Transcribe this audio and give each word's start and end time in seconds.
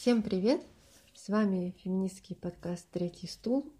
Всем 0.00 0.22
привет! 0.22 0.62
С 1.12 1.28
вами 1.28 1.74
феминистский 1.82 2.36
подкаст 2.36 2.88
«Третий 2.92 3.26
стул». 3.26 3.72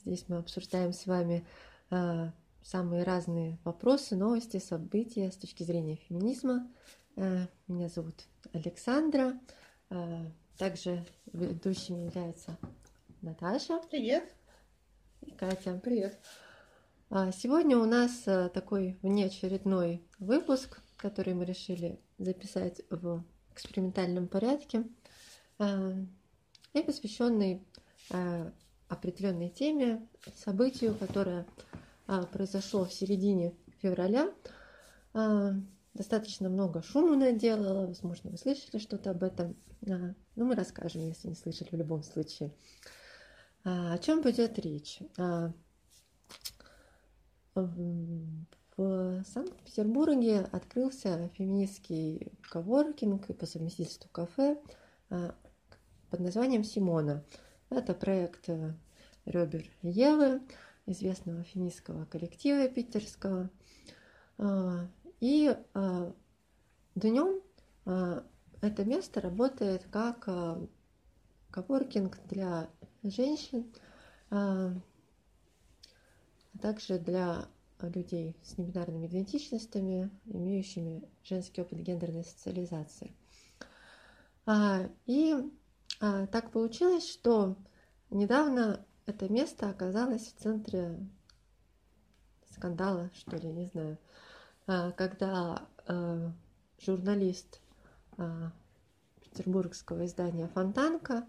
Здесь 0.00 0.24
мы 0.26 0.38
обсуждаем 0.38 0.94
с 0.94 1.04
вами 1.04 1.46
э, 1.90 2.30
самые 2.62 3.02
разные 3.02 3.58
вопросы, 3.62 4.16
новости, 4.16 4.56
события 4.56 5.30
с 5.30 5.36
точки 5.36 5.64
зрения 5.64 5.96
феминизма. 5.96 6.66
Э, 7.16 7.46
меня 7.68 7.90
зовут 7.90 8.14
Александра. 8.54 9.38
Э, 9.90 10.24
также 10.56 11.04
ведущими 11.34 12.06
является 12.06 12.56
Наташа. 13.20 13.78
Привет. 13.90 14.24
И 15.26 15.30
Катя. 15.32 15.78
Привет. 15.84 16.18
А, 17.10 17.30
сегодня 17.32 17.76
у 17.76 17.84
нас 17.84 18.22
такой 18.54 18.96
внеочередной 19.02 20.02
выпуск, 20.18 20.80
который 20.96 21.34
мы 21.34 21.44
решили 21.44 22.00
записать 22.16 22.80
в 22.88 23.22
экспериментальном 23.50 24.26
порядке 24.26 24.86
и 25.58 26.82
посвященный 26.82 27.66
э, 28.10 28.50
определенной 28.88 29.48
теме, 29.50 30.06
событию, 30.34 30.94
которое 30.94 31.46
произошло 32.32 32.84
в 32.84 32.92
середине 32.92 33.54
февраля. 33.80 34.32
Достаточно 35.94 36.48
много 36.48 36.82
шума 36.82 37.16
наделало, 37.16 37.86
возможно, 37.86 38.30
вы 38.30 38.36
слышали 38.38 38.78
что-то 38.78 39.10
об 39.10 39.24
этом, 39.24 39.56
но 39.80 40.14
мы 40.36 40.54
расскажем, 40.54 41.02
если 41.08 41.28
не 41.28 41.34
слышали 41.34 41.70
в 41.70 41.74
любом 41.74 42.02
случае. 42.02 42.52
О 43.64 43.98
чем 43.98 44.22
пойдет 44.22 44.58
речь? 44.58 45.00
В 47.54 49.24
Санкт-Петербурге 49.24 50.40
открылся 50.52 51.28
феминистский 51.34 52.30
коворкинг 52.50 53.30
и 53.30 53.32
по 53.32 53.46
совместительству 53.46 54.10
кафе 54.12 54.60
под 56.10 56.20
названием 56.20 56.64
«Симона». 56.64 57.24
Это 57.70 57.94
проект 57.94 58.48
э, 58.48 58.74
Ребер 59.24 59.64
Евы, 59.82 60.40
известного 60.86 61.42
феминистского 61.42 62.04
коллектива 62.04 62.68
питерского. 62.68 63.50
А, 64.38 64.88
и 65.20 65.56
а, 65.74 66.12
днем 66.94 67.42
это 68.60 68.84
место 68.84 69.20
работает 69.20 69.86
как 69.90 70.28
коворкинг 71.50 72.18
для 72.26 72.68
женщин, 73.02 73.72
а 74.30 74.72
также 76.60 76.98
для 76.98 77.46
людей 77.80 78.36
с 78.42 78.58
небинарными 78.58 79.06
идентичностями, 79.06 80.10
имеющими 80.24 81.02
женский 81.22 81.60
опыт 81.60 81.78
гендерной 81.78 82.24
социализации. 82.24 83.12
А, 84.46 84.88
и 85.06 85.34
а, 85.34 85.50
так 85.98 86.50
получилось, 86.50 87.10
что 87.10 87.56
недавно 88.10 88.84
это 89.06 89.32
место 89.32 89.70
оказалось 89.70 90.26
в 90.26 90.42
центре 90.42 90.98
скандала, 92.50 93.10
что 93.14 93.36
ли, 93.36 93.48
не 93.52 93.66
знаю, 93.66 93.98
а, 94.66 94.90
когда 94.92 95.66
а, 95.86 96.32
журналист 96.80 97.60
а, 98.16 98.52
петербургского 99.20 100.06
издания 100.06 100.48
«Фонтанка», 100.48 101.26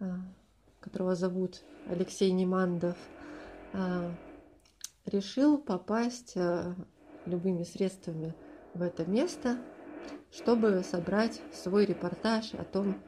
а, 0.00 0.18
которого 0.80 1.14
зовут 1.14 1.62
Алексей 1.88 2.32
Немандов, 2.32 2.96
а, 3.72 4.12
решил 5.04 5.58
попасть 5.58 6.36
любыми 7.26 7.62
средствами 7.62 8.34
в 8.74 8.82
это 8.82 9.04
место, 9.06 9.58
чтобы 10.32 10.82
собрать 10.82 11.40
свой 11.52 11.86
репортаж 11.86 12.54
о 12.54 12.64
том, 12.64 13.00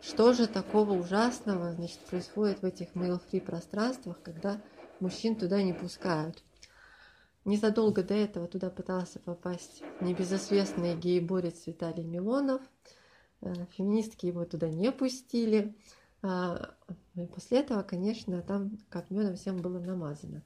что 0.00 0.32
же 0.32 0.46
такого 0.46 0.92
ужасного 0.92 1.72
значит, 1.72 1.98
происходит 2.00 2.62
в 2.62 2.64
этих 2.64 2.94
mail-free 2.94 3.40
пространствах, 3.40 4.20
когда 4.22 4.60
мужчин 5.00 5.36
туда 5.36 5.62
не 5.62 5.72
пускают. 5.72 6.42
Незадолго 7.44 8.02
до 8.02 8.14
этого 8.14 8.46
туда 8.46 8.68
пытался 8.68 9.18
попасть 9.20 9.82
небезызвестный 10.00 10.96
гей-борец 10.96 11.66
Виталий 11.66 12.04
Милонов. 12.04 12.60
Э, 13.40 13.54
феминистки 13.76 14.26
его 14.26 14.44
туда 14.44 14.68
не 14.68 14.92
пустили. 14.92 15.74
А, 16.20 16.74
и 17.14 17.26
после 17.26 17.60
этого, 17.60 17.82
конечно, 17.82 18.42
там 18.42 18.78
как 18.90 19.10
медом 19.10 19.36
всем 19.36 19.62
было 19.62 19.78
намазано. 19.78 20.42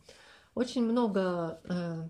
Очень 0.54 0.84
много 0.84 1.60
э, 1.64 2.08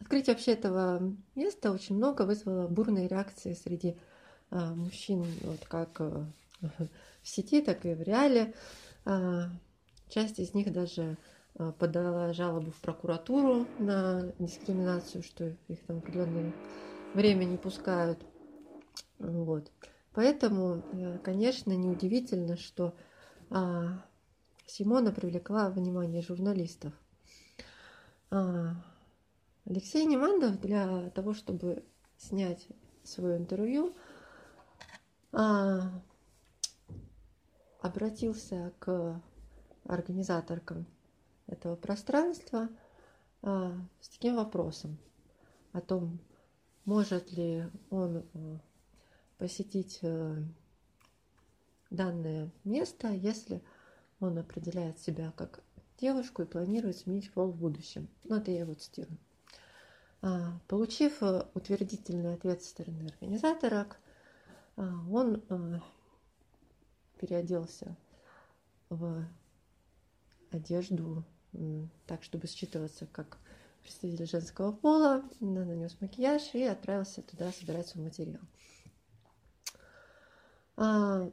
открытие 0.00 0.34
вообще 0.34 0.52
этого 0.52 1.14
места 1.34 1.72
очень 1.72 1.96
много 1.96 2.22
вызвало 2.22 2.66
бурные 2.68 3.06
реакции 3.06 3.52
среди 3.52 3.98
мужчин, 4.58 5.24
вот 5.42 5.60
как 5.66 6.00
э, 6.00 6.24
в 6.60 6.88
сети, 7.22 7.60
так 7.60 7.84
и 7.86 7.94
в 7.94 8.02
реале. 8.02 8.54
Э, 9.04 9.44
часть 10.08 10.38
из 10.38 10.54
них 10.54 10.72
даже 10.72 11.16
э, 11.54 11.72
подала 11.78 12.32
жалобу 12.32 12.70
в 12.70 12.80
прокуратуру 12.80 13.66
на 13.78 14.32
дискриминацию, 14.38 15.22
что 15.22 15.52
их 15.68 15.80
там 15.86 15.98
определенное 15.98 16.52
время 17.14 17.44
не 17.44 17.56
пускают. 17.56 18.18
Вот. 19.18 19.70
Поэтому, 20.14 20.82
э, 20.92 21.18
конечно, 21.22 21.72
неудивительно, 21.72 22.56
что 22.56 22.94
а, 23.50 24.02
Симона 24.66 25.12
привлекла 25.12 25.70
внимание 25.70 26.22
журналистов. 26.22 26.92
А, 28.30 28.74
Алексей 29.64 30.04
Немандов 30.06 30.60
для 30.60 31.10
того, 31.10 31.34
чтобы 31.34 31.84
снять 32.18 32.66
свое 33.04 33.36
интервью, 33.36 33.94
а, 35.32 35.90
обратился 37.80 38.72
к 38.78 39.20
организаторкам 39.84 40.86
этого 41.46 41.76
пространства 41.76 42.68
а, 43.42 43.74
с 44.00 44.08
таким 44.08 44.36
вопросом 44.36 44.98
о 45.72 45.80
том, 45.80 46.18
может 46.84 47.32
ли 47.32 47.64
он 47.90 48.24
посетить 49.38 49.98
э, 50.02 50.36
данное 51.90 52.50
место, 52.62 53.08
если 53.08 53.60
он 54.20 54.38
определяет 54.38 55.00
себя 55.00 55.32
как 55.36 55.64
девушку 55.98 56.42
и 56.42 56.46
планирует 56.46 56.98
сменить 56.98 57.32
пол 57.32 57.50
в 57.50 57.56
будущем. 57.56 58.08
Ну, 58.22 58.36
это 58.36 58.52
я 58.52 58.60
его 58.60 58.74
цитирую. 58.74 59.18
А, 60.20 60.60
получив 60.68 61.22
э, 61.22 61.46
утвердительный 61.54 62.34
ответ 62.34 62.62
со 62.62 62.70
стороны 62.70 63.08
организаторок, 63.08 63.98
он 64.76 65.42
э, 65.48 65.80
переоделся 67.18 67.96
в 68.88 69.26
одежду 70.50 71.24
так, 72.06 72.22
чтобы 72.22 72.46
считываться 72.46 73.06
как 73.06 73.38
представитель 73.82 74.26
женского 74.26 74.72
пола, 74.72 75.22
нанес 75.40 75.94
макияж 76.00 76.54
и 76.54 76.62
отправился 76.62 77.22
туда 77.22 77.52
собирать 77.52 77.88
свой 77.88 78.04
материал. 78.04 78.40
А, 80.76 81.30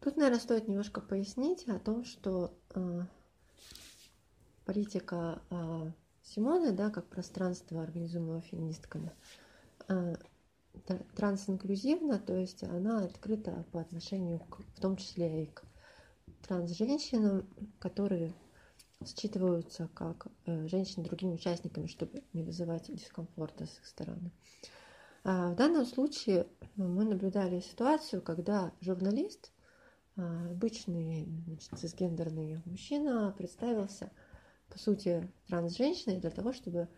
тут, 0.00 0.16
наверное, 0.16 0.40
стоит 0.40 0.66
немножко 0.66 1.00
пояснить 1.00 1.68
о 1.68 1.78
том, 1.78 2.04
что 2.04 2.58
политика 4.64 5.42
э, 5.50 5.92
Симоны, 6.22 6.72
да, 6.72 6.90
как 6.90 7.06
пространство, 7.06 7.82
организуемого 7.82 8.40
феминистками, 8.40 9.12
э, 9.88 10.16
трансинклюзивна, 11.16 12.18
то 12.18 12.36
есть 12.36 12.62
она 12.64 13.04
открыта 13.04 13.64
по 13.72 13.80
отношению 13.80 14.40
к, 14.40 14.60
в 14.60 14.80
том 14.80 14.96
числе 14.96 15.44
и 15.44 15.46
к 15.46 15.64
трансженщинам, 16.46 17.48
которые 17.78 18.34
считываются 19.04 19.88
как 19.94 20.26
э, 20.46 20.66
женщины 20.66 21.04
другими 21.04 21.34
участниками, 21.34 21.86
чтобы 21.86 22.22
не 22.32 22.42
вызывать 22.42 22.94
дискомфорта 22.94 23.66
с 23.66 23.78
их 23.78 23.86
стороны. 23.86 24.32
А 25.24 25.52
в 25.52 25.56
данном 25.56 25.86
случае 25.86 26.46
мы 26.76 27.04
наблюдали 27.04 27.60
ситуацию, 27.60 28.20
когда 28.20 28.72
журналист, 28.80 29.52
обычный 30.16 31.26
значит, 31.46 31.70
цисгендерный 31.78 32.62
мужчина, 32.64 33.34
представился– 33.36 34.10
по 34.74 34.78
сути, 34.80 35.30
транс-женщиной 35.46 36.18
для 36.18 36.30
того, 36.30 36.52
чтобы 36.52 36.88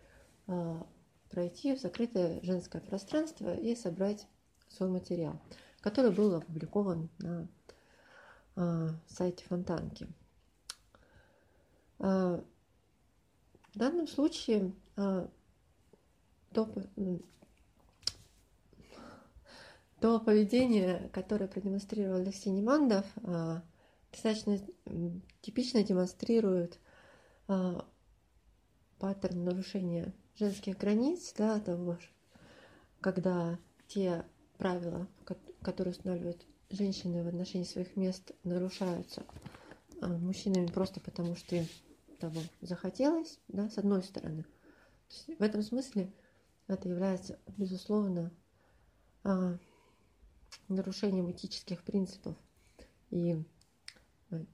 э, 0.47 0.81
пройти 1.29 1.75
в 1.75 1.79
закрытое 1.79 2.41
женское 2.43 2.81
пространство 2.81 3.53
и 3.55 3.75
собрать 3.75 4.27
свой 4.69 4.89
материал, 4.89 5.39
который 5.81 6.11
был 6.11 6.35
опубликован 6.35 7.09
на 7.19 7.47
э, 8.55 8.89
сайте 9.07 9.43
Фонтанки. 9.45 10.07
Э, 11.99 12.41
в 13.73 13.77
данном 13.77 14.07
случае 14.07 14.73
э, 14.95 15.27
то, 16.53 16.73
то 19.99 20.19
поведение, 20.19 21.09
которое 21.13 21.47
продемонстрировал 21.47 22.17
Алексей 22.17 22.49
Немандов, 22.49 23.05
достаточно 24.11 24.59
типично 25.41 25.83
демонстрирует 25.83 26.79
а, 27.47 27.85
нарушения 28.99 30.13
женских 30.37 30.77
границ, 30.77 31.33
да, 31.37 31.59
того, 31.59 31.97
когда 33.01 33.57
те 33.87 34.25
правила, 34.57 35.07
которые 35.61 35.93
устанавливают 35.93 36.45
женщины 36.69 37.23
в 37.23 37.27
отношении 37.27 37.65
своих 37.65 37.95
мест, 37.95 38.31
нарушаются 38.43 39.25
а, 40.01 40.07
мужчинами 40.07 40.67
просто 40.67 40.99
потому, 40.99 41.35
что 41.35 41.55
им 41.55 41.65
того 42.19 42.41
захотелось, 42.61 43.39
да, 43.47 43.69
с 43.69 43.77
одной 43.77 44.03
стороны. 44.03 44.45
В 45.27 45.41
этом 45.41 45.61
смысле 45.61 46.11
это 46.67 46.89
является, 46.89 47.39
безусловно, 47.57 48.31
а, 49.23 49.57
нарушением 50.67 51.31
этических 51.31 51.83
принципов 51.83 52.35
и 53.09 53.41
э, 54.31 54.45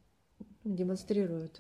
демонстрирует 0.64 1.60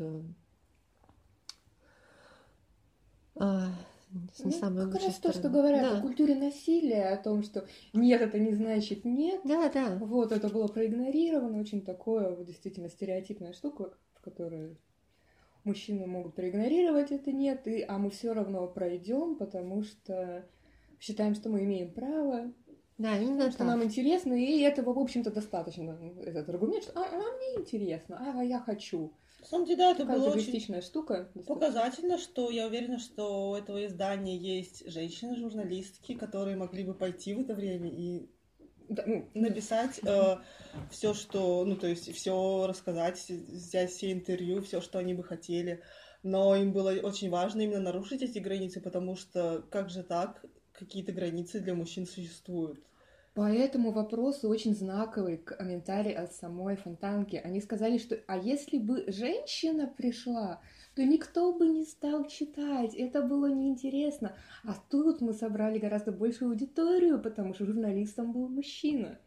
а, 4.13 4.43
не 4.43 4.51
ну, 4.53 4.59
самой 4.59 4.91
как 4.91 5.01
раз 5.01 5.15
то, 5.15 5.33
что 5.33 5.49
говорят 5.49 5.81
да. 5.81 5.97
о 5.97 6.01
культуре 6.01 6.35
насилия, 6.35 7.09
о 7.09 7.17
том, 7.17 7.43
что 7.43 7.65
нет, 7.93 8.21
это 8.21 8.37
не 8.37 8.53
значит 8.53 9.05
нет. 9.05 9.41
Да, 9.43 9.69
да. 9.69 9.97
Вот 9.99 10.31
это 10.31 10.49
было 10.49 10.67
проигнорировано, 10.67 11.59
очень 11.59 11.81
такое 11.81 12.35
вот, 12.35 12.45
действительно 12.45 12.89
стереотипная 12.89 13.53
штука, 13.53 13.93
в 14.13 14.21
которой 14.21 14.77
мужчины 15.63 16.05
могут 16.05 16.35
проигнорировать 16.35 17.11
это 17.11 17.31
нет, 17.31 17.67
и, 17.67 17.81
а 17.81 17.97
мы 17.97 18.09
все 18.09 18.33
равно 18.33 18.67
пройдем, 18.67 19.35
потому 19.35 19.83
что 19.83 20.45
считаем, 20.99 21.33
что 21.35 21.49
мы 21.49 21.63
имеем 21.63 21.91
право. 21.91 22.53
Да, 22.97 23.17
именно 23.17 23.49
что 23.49 23.59
так. 23.59 23.67
нам 23.67 23.83
интересно, 23.83 24.33
и 24.33 24.59
этого, 24.59 24.93
в 24.93 24.99
общем-то, 24.99 25.31
достаточно. 25.31 25.97
Этот 26.21 26.47
аргумент, 26.49 26.83
что 26.83 26.93
а, 26.93 27.05
а 27.11 27.37
мне 27.37 27.61
интересно, 27.61 28.33
а 28.37 28.43
я 28.43 28.59
хочу. 28.59 29.11
На 29.43 29.49
самом 29.49 29.65
деле, 29.65 29.77
да, 29.77 29.91
это 29.91 30.05
была 30.05 30.29
очень 30.31 30.81
штука. 30.81 31.29
Показательно, 31.45 32.17
что 32.17 32.49
я 32.49 32.65
уверена, 32.65 32.97
что 32.97 33.49
у 33.49 33.55
этого 33.55 33.85
издания 33.85 34.37
есть 34.37 34.89
женщины-журналистки, 34.89 36.13
которые 36.13 36.55
могли 36.55 36.85
бы 36.85 36.93
пойти 36.93 37.33
в 37.33 37.41
это 37.41 37.53
время 37.53 37.89
и 37.89 38.29
да, 38.87 39.03
ну, 39.05 39.29
написать 39.33 39.99
э, 40.05 40.37
все, 40.91 41.13
что, 41.13 41.65
ну, 41.65 41.75
то 41.75 41.87
есть 41.87 42.13
все 42.15 42.67
рассказать, 42.67 43.19
взять 43.27 43.91
все 43.91 44.13
интервью, 44.13 44.61
все, 44.61 44.79
что 44.79 44.99
они 44.99 45.13
бы 45.13 45.25
хотели. 45.25 45.83
Но 46.23 46.55
им 46.55 46.71
было 46.71 46.91
очень 46.91 47.29
важно 47.29 47.61
именно 47.61 47.81
нарушить 47.81 48.21
эти 48.21 48.39
границы, 48.39 48.79
потому 48.79 49.17
что 49.17 49.65
как 49.69 49.89
же 49.89 50.03
так, 50.03 50.45
какие-то 50.71 51.11
границы 51.11 51.59
для 51.59 51.75
мужчин 51.75 52.05
существуют. 52.05 52.81
По 53.33 53.51
этому 53.51 53.91
вопросу 53.91 54.47
очень 54.47 54.75
знаковый 54.75 55.37
комментарий 55.37 56.13
от 56.13 56.33
самой 56.33 56.75
Фонтанки. 56.75 57.35
Они 57.35 57.61
сказали, 57.61 57.97
что 57.97 58.19
а 58.27 58.37
если 58.37 58.77
бы 58.77 59.05
женщина 59.07 59.87
пришла, 59.87 60.61
то 60.95 61.03
никто 61.03 61.51
бы 61.51 61.67
не 61.67 61.83
стал 61.83 62.27
читать, 62.27 62.93
это 62.93 63.23
было 63.23 63.47
неинтересно. 63.47 64.35
А 64.63 64.75
тут 64.91 65.21
мы 65.21 65.33
собрали 65.33 65.79
гораздо 65.79 66.11
большую 66.11 66.51
аудиторию, 66.51 67.19
потому 67.19 67.55
что 67.55 67.65
журналистом 67.65 68.33
был 68.33 68.47
мужчина. 68.47 69.17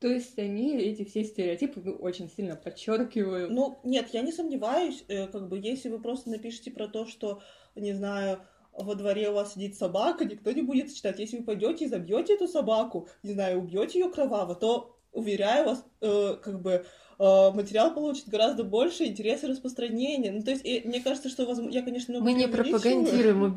То 0.00 0.08
есть 0.08 0.38
они 0.38 0.76
эти 0.76 1.04
все 1.04 1.22
стереотипы 1.22 1.80
ну, 1.84 1.92
очень 1.92 2.30
сильно 2.30 2.56
подчеркивают. 2.56 3.50
Ну, 3.50 3.78
нет, 3.84 4.08
я 4.12 4.22
не 4.22 4.32
сомневаюсь, 4.32 5.04
э, 5.08 5.28
как 5.28 5.48
бы, 5.48 5.58
если 5.58 5.88
вы 5.88 6.00
просто 6.00 6.30
напишите 6.30 6.70
про 6.70 6.88
то, 6.88 7.06
что, 7.06 7.42
не 7.74 7.92
знаю, 7.92 8.40
во 8.76 8.94
дворе 8.94 9.30
у 9.30 9.34
вас 9.34 9.54
сидит 9.54 9.76
собака, 9.76 10.24
никто 10.24 10.50
не 10.52 10.62
будет 10.62 10.94
читать. 10.94 11.18
Если 11.18 11.38
вы 11.38 11.44
пойдете 11.44 11.84
и 11.84 11.88
забьете 11.88 12.34
эту 12.34 12.48
собаку, 12.48 13.08
не 13.22 13.32
знаю, 13.32 13.58
убьете 13.58 14.00
ее 14.00 14.10
кроваво, 14.10 14.54
то 14.54 14.94
уверяю 15.12 15.66
вас, 15.66 15.84
э, 16.00 16.36
как 16.42 16.60
бы 16.60 16.84
э, 17.18 17.50
материал 17.52 17.94
получит 17.94 18.28
гораздо 18.28 18.64
больше 18.64 19.04
интереса 19.04 19.46
распространения. 19.46 20.32
Ну, 20.32 20.42
то 20.42 20.50
есть, 20.50 20.64
и, 20.64 20.82
мне 20.84 21.00
кажется, 21.00 21.28
что 21.28 21.46
возможно, 21.46 21.72
я, 21.72 21.82
конечно, 21.82 22.20
Мы 22.20 22.32
не 22.32 22.48
пропагандируем 22.48 23.54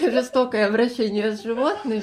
жестокое 0.12 0.66
обращение 0.66 1.36
с 1.36 1.42
животными. 1.42 2.02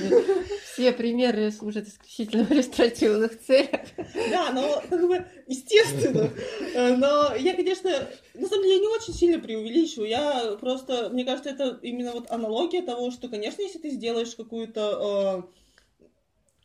Все 0.78 0.92
примеры 0.92 1.52
служат 1.52 1.88
исключительно 1.88 2.44
в 2.44 2.52
иллюстративных 2.52 3.40
целях. 3.40 3.82
Да, 4.30 4.52
но 4.52 4.82
как 4.90 5.08
бы 5.08 5.26
естественно. 5.48 6.30
Э, 6.74 6.96
но 6.96 7.36
я, 7.36 7.56
конечно, 7.56 7.90
на 8.34 8.48
самом 8.48 8.64
деле 8.64 8.76
я 8.76 8.82
не 8.82 8.88
очень 8.88 9.14
сильно 9.14 9.40
преувеличиваю. 9.40 10.10
Я 10.10 10.58
просто, 10.60 11.10
мне 11.10 11.26
кажется, 11.26 11.50
это 11.50 11.80
именно 11.82 12.12
вот 12.12 12.30
аналогия 12.30 12.82
того, 12.82 13.12
что, 13.12 13.30
конечно, 13.30 13.62
если 13.62 13.80
ты 13.80 13.90
сделаешь 13.90 14.36
какую-то 14.36 15.50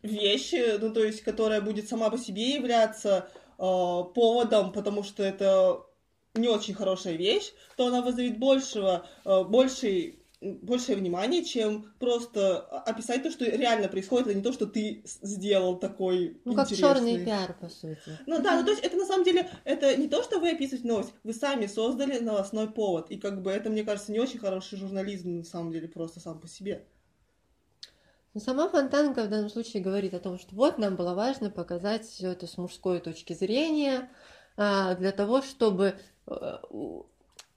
э, 0.05 0.09
вещь, 0.09 0.53
ну, 0.81 0.93
то 0.93 1.05
есть, 1.05 1.23
которая 1.23 1.61
будет 1.61 1.89
сама 1.89 2.11
по 2.11 2.19
себе 2.19 2.55
являться 2.55 3.31
Э, 3.65 4.03
поводом, 4.13 4.73
потому 4.73 5.05
что 5.05 5.23
это 5.23 5.87
не 6.35 6.49
очень 6.49 6.75
хорошая 6.75 7.15
вещь, 7.15 7.53
то 7.77 7.87
она 7.87 8.03
вызовет 8.03 8.37
большего, 8.39 9.07
э, 9.25 9.45
больший 9.45 10.22
большее 10.43 10.97
внимание, 10.97 11.45
чем 11.45 11.93
просто 11.99 12.59
описать 12.59 13.23
то, 13.23 13.31
что 13.31 13.45
реально 13.45 13.89
происходит, 13.89 14.29
а 14.29 14.35
не 14.35 14.43
то, 14.43 14.53
что 14.53 14.67
ты 14.67 15.03
сделал 15.05 15.79
такой 15.79 16.41
Ну, 16.45 16.53
интересный. 16.53 16.77
как 16.77 16.97
черный 16.97 17.25
пиар, 17.25 17.57
по 17.59 17.69
сути. 17.69 18.19
Ну 18.27 18.43
да, 18.43 18.59
ну 18.59 18.65
то 18.65 18.71
есть 18.71 18.83
это 18.83 18.97
на 18.97 19.07
самом 19.07 19.25
деле, 19.25 19.49
это 19.65 19.97
не 19.97 20.09
то, 20.09 20.23
что 20.23 20.41
вы 20.41 20.51
описываете 20.51 20.89
новость, 20.89 21.13
вы 21.23 21.33
сами 21.33 21.67
создали 21.67 22.19
новостной 22.19 22.71
повод, 22.71 23.11
и 23.11 23.19
как 23.19 23.43
бы 23.43 23.51
это, 23.51 23.71
мне 23.71 23.85
кажется, 23.85 24.13
не 24.13 24.21
очень 24.21 24.39
хороший 24.39 24.79
журнализм, 24.79 25.39
на 25.39 25.45
самом 25.45 25.73
деле, 25.73 25.89
просто 25.89 26.21
сам 26.21 26.41
по 26.41 26.49
себе. 26.49 26.85
Но 28.35 28.41
сама 28.41 28.69
Фонтанка 28.69 29.25
в 29.25 29.29
данном 29.29 29.51
случае 29.51 29.83
говорит 29.83 30.15
о 30.15 30.21
том, 30.21 30.39
что 30.39 30.55
вот 30.55 30.79
нам 30.79 30.97
было 30.97 31.15
важно 31.15 31.51
показать 31.51 32.07
все 32.07 32.33
это 32.33 32.47
с 32.47 32.57
мужской 32.57 32.99
точки 33.01 33.35
зрения, 33.35 34.09
а, 34.57 34.95
для 34.95 35.13
того, 35.13 35.43
чтобы 35.43 35.99
э, 36.27 36.59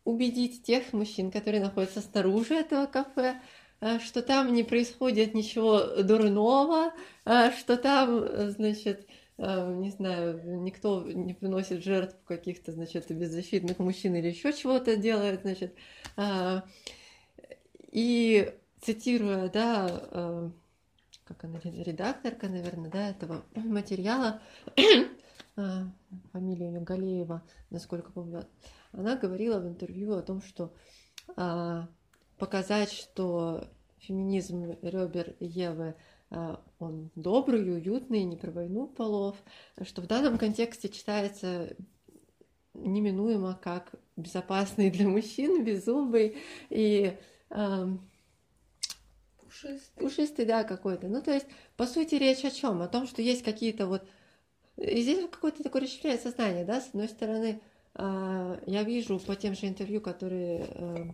убедить 0.06 0.64
тех 0.64 0.94
мужчин, 0.94 1.32
которые 1.32 1.62
находятся 1.62 2.00
снаружи 2.00 2.54
этого 2.54 2.86
кафе, 2.86 3.42
а, 3.82 4.00
что 4.00 4.22
там 4.22 4.54
не 4.54 4.64
происходит 4.64 5.34
ничего 5.34 6.02
дурного, 6.02 6.94
а, 7.26 7.52
что 7.52 7.76
там, 7.76 8.26
значит, 8.52 9.08
не 9.38 9.92
знаю, 9.92 10.62
никто 10.62 11.04
не 11.04 11.34
приносит 11.34 11.84
жертв 11.84 12.16
каких-то, 12.26 12.72
значит, 12.72 13.12
беззащитных 13.12 13.80
мужчин 13.80 14.16
или 14.16 14.30
еще 14.30 14.54
чего-то 14.54 14.96
делает, 14.96 15.42
значит. 15.42 15.76
И 17.92 18.54
цитируя, 18.80 19.50
да, 19.50 20.52
как 21.26 21.44
она, 21.44 21.60
редакторка, 21.62 22.48
наверное, 22.48 22.90
да, 22.90 23.10
этого 23.10 23.44
материала, 23.56 24.40
фамилия 26.32 26.68
ее 26.68 26.80
Галеева, 26.80 27.44
насколько 27.72 28.14
помню, 28.14 28.46
она 28.98 29.16
говорила 29.16 29.60
в 29.60 29.68
интервью 29.68 30.14
о 30.14 30.22
том, 30.22 30.42
что 30.42 30.74
а, 31.36 31.88
показать, 32.38 32.92
что 32.92 33.68
феминизм 34.00 34.78
Рёбер 34.82 35.36
Евы 35.40 35.96
а, 36.30 36.62
он 36.80 37.12
добрый, 37.16 37.62
уютный, 37.62 38.24
не 38.24 38.38
про 38.38 38.52
войну 38.52 38.88
полов, 38.88 39.38
что 39.84 40.02
в 40.02 40.08
данном 40.08 40.38
контексте 40.38 40.90
читается 40.90 41.76
неминуемо 42.74 43.60
как 43.62 43.96
безопасный 44.16 44.92
для 44.92 45.08
мужчин, 45.08 45.64
беззубый 45.64 46.38
и 46.70 47.18
Пушистый. 49.56 50.04
Пушистый, 50.04 50.46
да, 50.46 50.64
какой-то. 50.64 51.08
Ну, 51.08 51.22
то 51.22 51.32
есть, 51.32 51.46
по 51.78 51.86
сути, 51.86 52.16
речь 52.16 52.44
о 52.44 52.52
чем? 52.52 52.82
О 52.82 52.88
том, 52.88 53.08
что 53.08 53.22
есть 53.22 53.44
какие-то 53.44 53.88
вот... 53.88 54.06
И 54.76 55.02
здесь 55.02 55.30
какое-то 55.30 55.64
такое 55.64 55.84
расщепление 55.84 56.20
сознания, 56.20 56.66
да, 56.66 56.82
с 56.82 56.90
одной 56.90 57.08
стороны, 57.08 57.62
я 57.98 58.84
вижу 58.84 59.20
по 59.20 59.36
тем 59.36 59.56
же 59.56 59.68
интервью, 59.68 60.02
которые 60.02 60.68
э, 60.70 61.06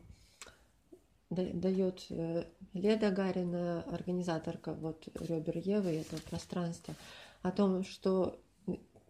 дает 1.29 2.05
э, 2.09 2.45
Леда 2.73 3.11
Гарина, 3.11 3.83
организаторка 3.83 4.73
вот 4.73 5.07
Рёбер 5.19 5.57
Евы, 5.57 5.91
этого 5.91 6.19
пространства, 6.21 6.95
о 7.41 7.51
том, 7.51 7.83
что 7.83 8.39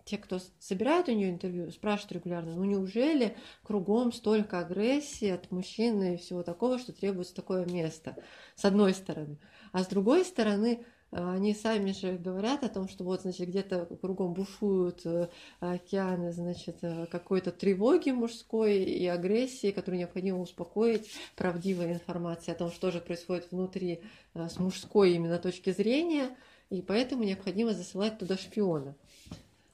те, 0.03 0.17
кто 0.17 0.39
собирает 0.59 1.07
у 1.09 1.13
нее 1.13 1.29
интервью, 1.29 1.71
спрашивают 1.71 2.11
регулярно, 2.13 2.55
ну 2.55 2.63
неужели 2.65 3.37
кругом 3.63 4.11
столько 4.11 4.59
агрессии 4.59 5.29
от 5.29 5.51
мужчины 5.51 6.15
и 6.15 6.17
всего 6.17 6.43
такого, 6.43 6.79
что 6.79 6.91
требуется 6.91 7.35
такое 7.35 7.65
место, 7.65 8.15
с 8.55 8.65
одной 8.65 8.93
стороны. 8.93 9.39
А 9.71 9.83
с 9.83 9.87
другой 9.87 10.25
стороны, 10.25 10.83
э, 10.83 11.00
они 11.11 11.53
сами 11.53 11.91
же 11.91 12.13
говорят 12.13 12.63
о 12.63 12.69
том, 12.69 12.87
что 12.87 13.03
вот, 13.03 13.21
значит, 13.21 13.49
где-то 13.49 13.85
кругом 14.01 14.33
бушуют 14.33 15.05
э, 15.05 15.27
океаны, 15.59 16.31
значит, 16.31 16.77
э, 16.83 17.05
какой-то 17.07 17.51
тревоги 17.51 18.11
мужской 18.11 18.77
и 18.77 19.05
агрессии, 19.07 19.71
которую 19.71 19.99
необходимо 19.99 20.39
успокоить 20.39 21.11
правдивой 21.35 21.91
информацией 21.91 22.55
о 22.55 22.59
том, 22.59 22.71
что 22.71 22.91
же 22.91 23.01
происходит 23.01 23.51
внутри 23.51 24.01
с 24.33 24.57
мужской 24.57 25.13
именно 25.13 25.37
точки 25.37 25.71
зрения, 25.71 26.35
и 26.69 26.81
поэтому 26.81 27.23
необходимо 27.23 27.73
засылать 27.73 28.17
туда 28.17 28.37
шпиона. 28.37 28.95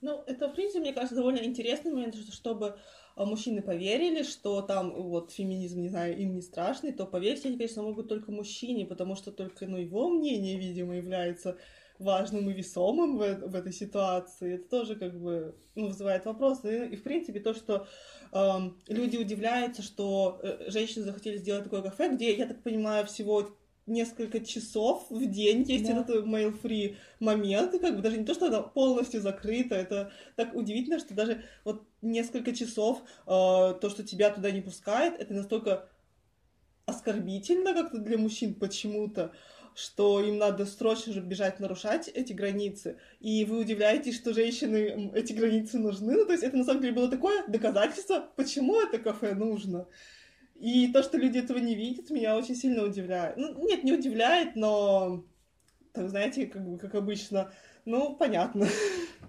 Ну, 0.02 0.24
это, 0.26 0.50
в 0.50 0.54
принципе, 0.54 0.80
мне 0.80 0.94
кажется, 0.94 1.16
довольно 1.16 1.44
интересный 1.44 1.92
момент, 1.92 2.16
чтобы 2.32 2.68
а, 2.68 2.80
мужчины 3.26 3.62
поверили, 3.62 4.24
что 4.24 4.62
там 4.62 4.92
вот 4.92 5.32
феминизм, 5.32 5.82
не 5.82 5.90
знаю, 5.90 6.18
им 6.18 6.36
не 6.36 6.42
страшный, 6.42 6.92
то 6.92 7.06
поверить 7.06 7.46
они, 7.46 7.58
конечно, 7.58 7.84
могут 7.84 8.08
только 8.10 8.32
мужчине, 8.32 8.86
потому 8.86 9.16
что 9.16 9.32
только, 9.32 9.66
ну, 9.66 9.78
его 9.78 10.10
мнение, 10.10 10.58
видимо, 10.58 10.96
является 10.96 11.58
важным 12.00 12.50
и 12.50 12.54
весомым 12.54 13.18
в, 13.18 13.36
в 13.48 13.56
этой 13.56 13.74
ситуации. 13.74 14.56
Это 14.56 14.70
тоже 14.70 14.96
как 14.96 15.20
бы 15.20 15.56
ну, 15.76 15.88
вызывает 15.88 16.26
вопросы. 16.26 16.88
И, 16.88 16.94
и 16.94 16.96
в 16.96 17.04
принципе 17.04 17.40
то, 17.40 17.54
что 17.54 17.88
эм, 18.32 18.78
люди 18.88 19.18
удивляются, 19.18 19.82
что 19.82 20.40
э, 20.44 20.70
женщины 20.70 21.06
захотели 21.06 21.38
сделать 21.38 21.64
такое 21.64 21.82
кафе, 21.82 22.14
где, 22.14 22.36
я 22.36 22.46
так 22.46 22.62
понимаю, 22.62 23.06
всего 23.06 23.50
несколько 23.88 24.40
часов 24.40 25.06
в 25.10 25.26
день 25.26 25.64
есть 25.64 25.88
Да. 25.88 26.02
этот 26.02 26.26
mail-free 26.26 26.98
момент, 27.20 27.80
как 27.80 27.96
бы 27.96 28.02
даже 28.02 28.18
не 28.18 28.26
то, 28.26 28.34
что 28.34 28.48
она 28.48 28.62
полностью 28.62 29.22
закрыта, 29.22 29.76
это 29.76 30.12
так 30.36 30.54
удивительно, 30.56 31.00
что 31.00 31.14
даже 31.14 31.44
вот 31.64 31.84
несколько 32.02 32.54
часов 32.54 33.02
э, 33.02 33.26
то, 33.26 33.90
что 33.90 34.04
тебя 34.04 34.30
туда 34.30 34.52
не 34.52 34.62
пускает, 34.62 35.20
это 35.20 35.34
настолько 35.34 35.90
оскорбительно 36.86 37.74
как-то 37.74 37.98
для 37.98 38.18
мужчин 38.18 38.54
почему-то, 38.54 39.34
что 39.76 40.22
им 40.22 40.38
надо 40.38 40.66
срочно 40.66 41.14
же 41.14 41.22
бежать 41.22 41.60
нарушать 41.60 42.08
эти 42.08 42.34
границы, 42.34 42.98
и 43.20 43.46
вы 43.46 43.60
удивляетесь, 43.60 44.16
что 44.16 44.34
женщины 44.34 45.12
эти 45.14 45.34
границы 45.34 45.78
нужны, 45.78 46.14
ну, 46.14 46.26
то 46.26 46.32
есть 46.32 46.44
это 46.44 46.58
на 46.58 46.64
самом 46.64 46.82
деле 46.82 46.94
было 46.94 47.10
такое 47.10 47.46
доказательство, 47.48 48.28
почему 48.36 48.82
это 48.82 48.98
кафе 48.98 49.36
нужно. 49.36 49.88
И 50.60 50.92
то, 50.92 51.04
что 51.04 51.18
люди 51.18 51.38
этого 51.38 51.60
не 51.60 51.76
видят, 51.76 52.10
меня 52.10 52.36
очень 52.36 52.56
сильно 52.56 52.84
удивляет. 52.84 53.38
Ну, 53.38 53.68
нет, 53.68 53.84
не 53.84 53.94
удивляет, 53.94 54.56
но, 54.56 55.24
так 55.94 56.10
знаете, 56.10 56.48
как 56.48 56.68
бы, 56.68 56.78
как 56.78 56.96
обычно, 56.96 57.52
ну, 57.86 58.16
понятно. 58.16 58.68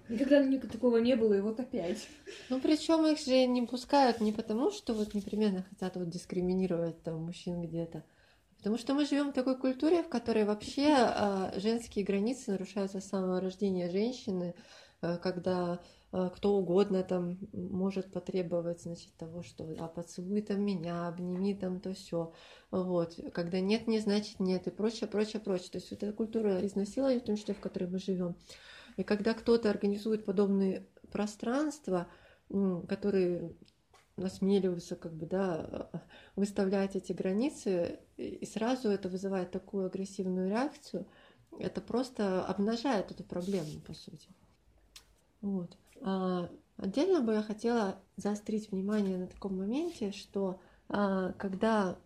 Никогда 0.09 0.43
ни- 0.43 0.57
такого 0.57 0.97
не 0.97 1.15
было, 1.15 1.35
и 1.35 1.41
вот 1.41 1.59
опять. 1.59 2.07
Ну, 2.49 2.59
причем 2.59 3.05
их 3.05 3.19
же 3.19 3.45
не 3.45 3.61
пускают 3.61 4.21
не 4.21 4.31
потому, 4.31 4.71
что 4.71 4.95
вот 4.95 5.13
непременно 5.13 5.63
хотят 5.69 5.95
вот 5.97 6.09
дискриминировать 6.09 7.03
там 7.03 7.23
мужчин 7.25 7.61
где-то, 7.61 7.99
а 7.99 8.55
потому 8.57 8.77
что 8.79 8.95
мы 8.95 9.05
живем 9.05 9.29
в 9.29 9.33
такой 9.33 9.55
культуре, 9.55 10.01
в 10.01 10.09
которой 10.09 10.45
вообще 10.45 10.87
а, 10.89 11.53
женские 11.57 12.03
границы 12.03 12.51
нарушаются 12.51 13.01
с 13.01 13.07
самого 13.07 13.39
рождения 13.39 13.89
женщины, 13.91 14.55
а, 15.01 15.17
когда 15.17 15.79
кто 16.11 16.55
угодно 16.57 17.03
там 17.03 17.37
может 17.53 18.11
потребовать, 18.11 18.81
значит, 18.81 19.13
того, 19.15 19.43
что 19.43 19.63
а 19.77 19.87
поцелуй 19.87 20.41
там 20.41 20.61
меня, 20.61 21.07
обними 21.07 21.53
там 21.53 21.79
то 21.79 21.93
все, 21.93 22.33
вот, 22.71 23.19
когда 23.31 23.59
нет, 23.59 23.87
не 23.87 23.99
значит 23.99 24.39
нет 24.39 24.67
и 24.67 24.71
прочее, 24.71 25.07
прочее, 25.07 25.39
прочее. 25.39 25.69
То 25.71 25.77
есть 25.77 25.91
вот 25.91 26.01
эта 26.01 26.11
культура 26.13 26.65
изнасилования, 26.65 27.19
в 27.19 27.25
том 27.25 27.35
числе, 27.35 27.53
в 27.53 27.59
которой 27.59 27.85
мы 27.85 27.99
живем. 27.99 28.35
И 28.97 29.03
когда 29.03 29.33
кто-то 29.33 29.69
организует 29.69 30.25
подобные 30.25 30.87
пространства, 31.11 32.07
которые 32.49 33.53
насмеливаются 34.17 34.95
как 34.95 35.13
бы, 35.13 35.25
да, 35.25 35.89
выставлять 36.35 36.95
эти 36.95 37.13
границы, 37.13 37.99
и 38.17 38.45
сразу 38.45 38.89
это 38.89 39.09
вызывает 39.09 39.51
такую 39.51 39.85
агрессивную 39.85 40.49
реакцию, 40.49 41.05
это 41.59 41.81
просто 41.81 42.43
обнажает 42.45 43.11
эту 43.11 43.23
проблему, 43.23 43.79
по 43.85 43.93
сути. 43.93 44.27
Вот. 45.41 45.77
А, 46.01 46.49
отдельно 46.77 47.21
бы 47.21 47.33
я 47.33 47.43
хотела 47.43 47.99
заострить 48.17 48.71
внимание 48.71 49.17
на 49.17 49.27
таком 49.27 49.57
моменте, 49.57 50.11
что 50.11 50.59
а, 50.87 51.33
когда, 51.33 51.97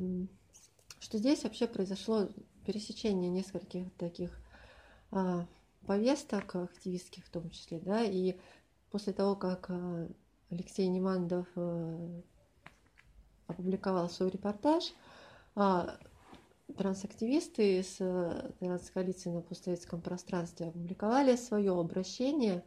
что 0.99 1.17
здесь 1.17 1.43
вообще 1.43 1.67
произошло 1.67 2.29
пересечение 2.65 3.29
нескольких 3.29 3.93
таких 3.97 4.37
а, 5.11 5.45
повесток 5.85 6.55
активистских 6.55 7.25
в 7.25 7.29
том 7.29 7.49
числе, 7.49 7.79
да, 7.79 8.03
и 8.03 8.37
после 8.89 9.13
того, 9.13 9.35
как 9.35 9.69
Алексей 10.49 10.87
Немандов 10.87 11.47
э, 11.55 12.21
опубликовал 13.47 14.07
свой 14.07 14.29
репортаж, 14.29 14.93
трансактивисты 16.77 17.79
из 17.79 17.97
э, 17.99 18.51
транскоалиции 18.59 19.29
на 19.29 19.41
постсоветском 19.41 20.01
пространстве 20.01 20.67
опубликовали 20.67 21.35
свое 21.35 21.77
обращение 21.77 22.63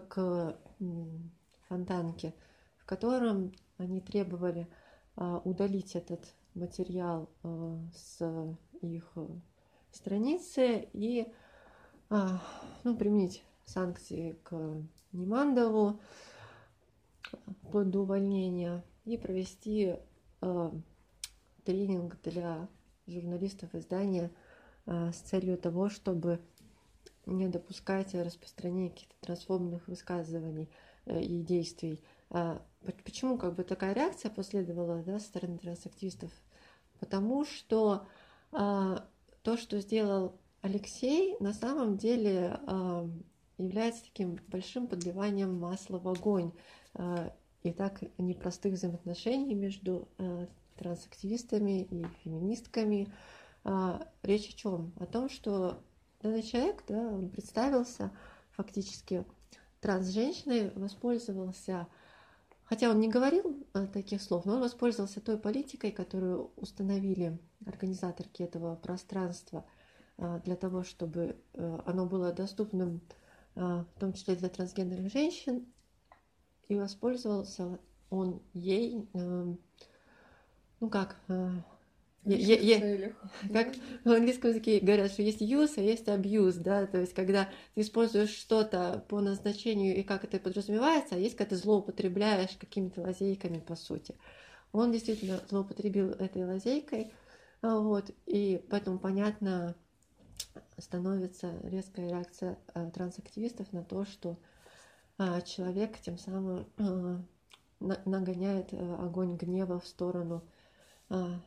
к 0.00 0.56
м, 0.80 1.30
Фонтанке, 1.68 2.34
в 2.78 2.86
котором 2.86 3.52
они 3.78 4.00
требовали 4.00 4.68
а, 5.16 5.38
удалить 5.44 5.96
этот 5.96 6.34
материал 6.54 7.28
э, 7.42 7.78
с 7.94 8.56
их 8.80 9.10
э, 9.16 9.26
страницы 9.90 10.88
и 10.92 11.32
а, 12.10 12.40
ну, 12.84 12.96
применить 12.96 13.42
санкции 13.64 14.32
к 14.42 14.54
Немандову 15.12 16.00
вплоть 17.62 17.90
до 17.90 18.00
увольнения 18.00 18.84
и 19.04 19.16
провести 19.16 19.96
э, 20.40 20.70
тренинг 21.64 22.20
для 22.22 22.68
журналистов 23.06 23.74
издания 23.74 24.30
э, 24.86 25.12
с 25.12 25.16
целью 25.16 25.56
того, 25.56 25.88
чтобы 25.88 26.40
не 27.26 27.48
допускать 27.48 28.14
распространения 28.14 28.90
каких-то 28.90 29.14
трансфобных 29.20 29.88
высказываний 29.88 30.68
э, 31.06 31.22
и 31.22 31.42
действий. 31.42 32.02
А, 32.30 32.62
по- 32.84 32.92
почему 33.04 33.38
как 33.38 33.54
бы 33.54 33.64
такая 33.64 33.94
реакция 33.94 34.30
последовала 34.30 35.02
да, 35.02 35.18
со 35.18 35.26
стороны 35.26 35.58
трансактивистов? 35.58 36.30
Потому 37.00 37.44
что 37.44 38.06
а, 38.52 39.06
то, 39.42 39.56
что 39.56 39.80
сделал 39.80 40.38
Алексей, 40.62 41.36
на 41.40 41.52
самом 41.52 41.96
деле 41.96 42.58
а, 42.66 43.08
является 43.58 44.04
таким 44.04 44.38
большим 44.48 44.86
подливанием 44.86 45.58
масла 45.58 45.98
в 45.98 46.08
огонь 46.08 46.52
и 47.62 47.72
так 47.72 48.02
непростых 48.18 48.74
взаимоотношений 48.74 49.54
между 49.54 50.08
трансактивистами 50.76 51.82
и 51.82 52.04
феминистками. 52.24 53.12
Речь 54.22 54.50
о 54.50 54.56
чем? 54.56 54.92
О 54.98 55.06
том, 55.06 55.28
что 55.28 55.80
данный 56.24 56.42
человек, 56.42 56.82
да, 56.88 56.96
он 56.96 57.28
представился 57.28 58.10
фактически 58.52 59.24
транс-женщиной, 59.80 60.70
воспользовался, 60.74 61.86
хотя 62.64 62.88
он 62.88 62.98
не 62.98 63.08
говорил 63.08 63.66
э, 63.74 63.86
таких 63.86 64.22
слов, 64.22 64.46
но 64.46 64.54
он 64.54 64.60
воспользовался 64.60 65.20
той 65.20 65.36
политикой, 65.38 65.92
которую 65.92 66.50
установили 66.56 67.38
организаторки 67.66 68.42
этого 68.42 68.74
пространства 68.76 69.66
а, 70.16 70.38
для 70.40 70.56
того, 70.56 70.82
чтобы 70.82 71.36
э, 71.52 71.78
оно 71.84 72.06
было 72.06 72.32
доступным, 72.32 73.00
в 73.54 73.86
том 74.00 74.12
числе 74.14 74.34
для 74.34 74.48
трансгендерных 74.48 75.12
женщин, 75.12 75.72
и 76.66 76.74
воспользовался 76.74 77.78
он 78.10 78.42
ей, 78.52 79.08
ну 79.12 80.90
как, 80.90 81.20
е- 82.32 82.80
целях. 82.80 83.14
как 83.52 83.74
в 84.04 84.10
английском 84.10 84.50
языке 84.50 84.80
говорят, 84.80 85.10
что 85.12 85.22
есть 85.22 85.42
use, 85.42 85.74
а 85.76 85.80
есть 85.80 86.06
abuse, 86.08 86.58
да, 86.58 86.86
то 86.86 86.98
есть 86.98 87.14
когда 87.14 87.48
ты 87.74 87.82
используешь 87.82 88.30
что-то 88.30 89.04
по 89.08 89.20
назначению 89.20 89.96
и 89.96 90.02
как 90.02 90.24
это 90.24 90.38
подразумевается, 90.38 91.14
а 91.16 91.18
есть 91.18 91.36
когда 91.36 91.50
ты 91.50 91.56
злоупотребляешь 91.56 92.56
какими-то 92.58 93.02
лазейками, 93.02 93.58
по 93.58 93.76
сути. 93.76 94.14
Он 94.72 94.90
действительно 94.90 95.40
злоупотребил 95.48 96.10
этой 96.10 96.44
лазейкой, 96.44 97.12
а, 97.62 97.78
вот, 97.78 98.10
и 98.26 98.62
поэтому 98.70 98.98
понятно 98.98 99.74
становится 100.78 101.52
резкая 101.62 102.08
реакция 102.08 102.58
э, 102.74 102.90
трансактивистов 102.92 103.72
на 103.72 103.84
то, 103.84 104.04
что 104.04 104.36
а, 105.18 105.40
человек 105.42 105.98
тем 106.00 106.18
самым 106.18 106.66
на- 107.80 108.00
нагоняет 108.04 108.72
огонь 108.72 109.36
гнева 109.36 109.78
в 109.78 109.86
сторону 109.86 110.42
а, 111.08 111.40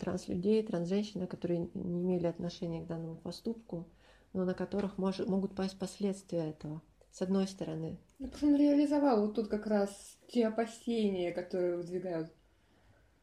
транслюдей, 0.00 0.62
трансженщин, 0.64 1.26
которые 1.28 1.70
не 1.74 2.02
имели 2.02 2.26
отношения 2.26 2.82
к 2.82 2.88
данному 2.88 3.16
поступку, 3.16 3.86
но 4.32 4.44
на 4.44 4.54
которых 4.54 4.98
мож- 4.98 5.24
могут 5.26 5.54
пасть 5.54 5.78
последствия 5.78 6.50
этого. 6.50 6.82
С 7.12 7.22
одной 7.22 7.46
стороны. 7.46 7.98
Ну, 8.20 8.30
он 8.42 8.56
реализовал 8.56 9.22
вот 9.26 9.34
тут 9.34 9.48
как 9.48 9.66
раз 9.66 10.16
те 10.28 10.46
опасения, 10.46 11.32
которые 11.32 11.76
выдвигают 11.76 12.30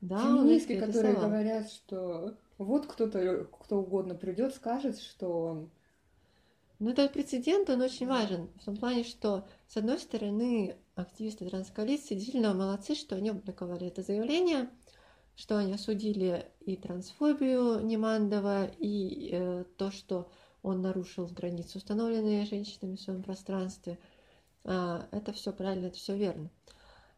Да, 0.02 0.36
он 0.36 0.40
феминистки, 0.40 0.76
которые 0.76 1.16
говорят, 1.16 1.70
что 1.72 2.38
вот 2.58 2.88
кто-то, 2.88 3.46
кто 3.46 3.80
угодно 3.80 4.16
придет, 4.16 4.54
скажет, 4.56 5.00
что 5.00 5.70
Ну, 6.80 6.92
этот 6.92 7.14
прецедент, 7.14 7.70
он 7.70 7.82
очень 7.82 8.08
важен, 8.08 8.50
в 8.60 8.66
том 8.66 8.78
плане, 8.78 9.04
что, 9.04 9.48
с 9.68 9.78
одной 9.78 10.00
стороны, 10.00 10.76
активисты 10.96 11.48
транскоалиции 11.50 12.16
действительно 12.16 12.54
молодцы, 12.54 12.96
что 12.96 13.16
они 13.16 13.30
опубликовали 13.30 13.88
это 13.88 14.04
заявление, 14.04 14.70
что 15.38 15.58
они 15.58 15.74
осудили 15.74 16.52
и 16.66 16.76
трансфобию 16.76 17.80
Немандова, 17.86 18.66
и 18.80 19.30
э, 19.32 19.66
то, 19.78 19.92
что 19.92 20.30
он 20.64 20.82
нарушил 20.82 21.28
границы, 21.28 21.78
установленные 21.78 22.46
женщинами 22.46 22.96
в 22.96 23.02
своем 23.02 23.22
пространстве. 23.22 24.00
А, 24.64 25.08
это 25.12 25.32
все 25.34 25.54
правильно, 25.54 25.86
это 25.86 25.98
все 25.98 26.18
верно. 26.18 26.50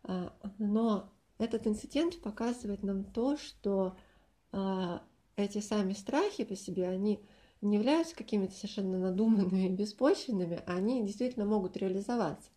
А, 0.04 0.34
но 0.58 1.10
этот 1.38 1.66
инцидент 1.66 2.22
показывает 2.22 2.84
нам 2.84 3.06
то, 3.06 3.38
что 3.38 3.96
а, 4.52 5.02
эти 5.38 5.60
сами 5.62 5.94
страхи 5.94 6.44
по 6.44 6.58
себе, 6.58 6.90
они 6.90 7.24
не 7.62 7.78
являются 7.78 8.16
какими-то 8.18 8.54
совершенно 8.54 9.00
надуманными 9.00 9.66
и 9.68 9.70
беспочвенными, 9.70 10.62
они 10.66 11.06
действительно 11.06 11.46
могут 11.46 11.78
реализоваться. 11.78 12.50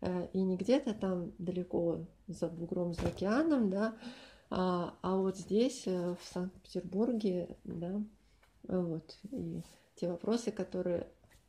Э, 0.00 0.28
И 0.32 0.40
не 0.42 0.56
где-то 0.56 0.94
там 0.94 1.32
далеко 1.38 2.06
за 2.26 2.48
бугром, 2.48 2.94
за 2.94 3.08
океаном, 3.08 3.70
да, 3.70 3.96
а, 4.50 4.94
а 5.02 5.16
вот 5.16 5.36
здесь, 5.36 5.86
э, 5.86 6.14
в 6.14 6.24
Санкт-Петербурге, 6.32 7.56
да, 7.64 8.00
вот, 8.64 9.18
и 9.30 9.62
те 9.96 10.08
вопросы, 10.08 10.50
которые 10.52 11.08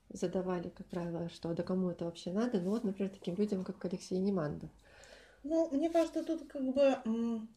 задавали, 0.09 0.69
как 0.69 0.87
правило, 0.87 1.29
что 1.29 1.53
да 1.53 1.63
кому 1.63 1.89
это 1.89 2.05
вообще 2.05 2.31
надо, 2.31 2.59
ну 2.59 2.71
вот, 2.71 2.83
например, 2.83 3.11
таким 3.11 3.35
людям, 3.35 3.63
как 3.63 3.83
Алексей 3.85 4.17
Немандов. 4.17 4.69
Ну, 5.43 5.69
мне 5.71 5.89
кажется, 5.89 6.23
тут 6.23 6.47
как 6.47 6.63
бы 6.73 7.47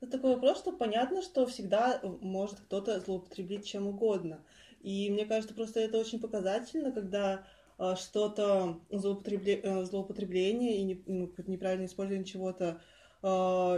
Это 0.00 0.12
такой 0.12 0.34
вопрос, 0.34 0.58
что 0.58 0.72
понятно, 0.72 1.22
что 1.22 1.46
всегда 1.46 2.00
может 2.20 2.60
кто-то 2.60 3.00
злоупотребить 3.00 3.66
чем 3.66 3.88
угодно. 3.88 4.44
И 4.80 5.10
мне 5.10 5.26
кажется, 5.26 5.54
просто 5.54 5.80
это 5.80 5.98
очень 5.98 6.20
показательно, 6.20 6.92
когда 6.92 7.44
э, 7.78 7.94
что-то 7.96 8.80
злоупотребле... 8.90 9.60
Э, 9.60 9.84
злоупотребление 9.84 10.82
и 10.82 11.02
ну, 11.06 11.32
неправильное 11.46 11.88
использование 11.88 12.24
чего-то 12.24 12.80
э, 13.22 13.28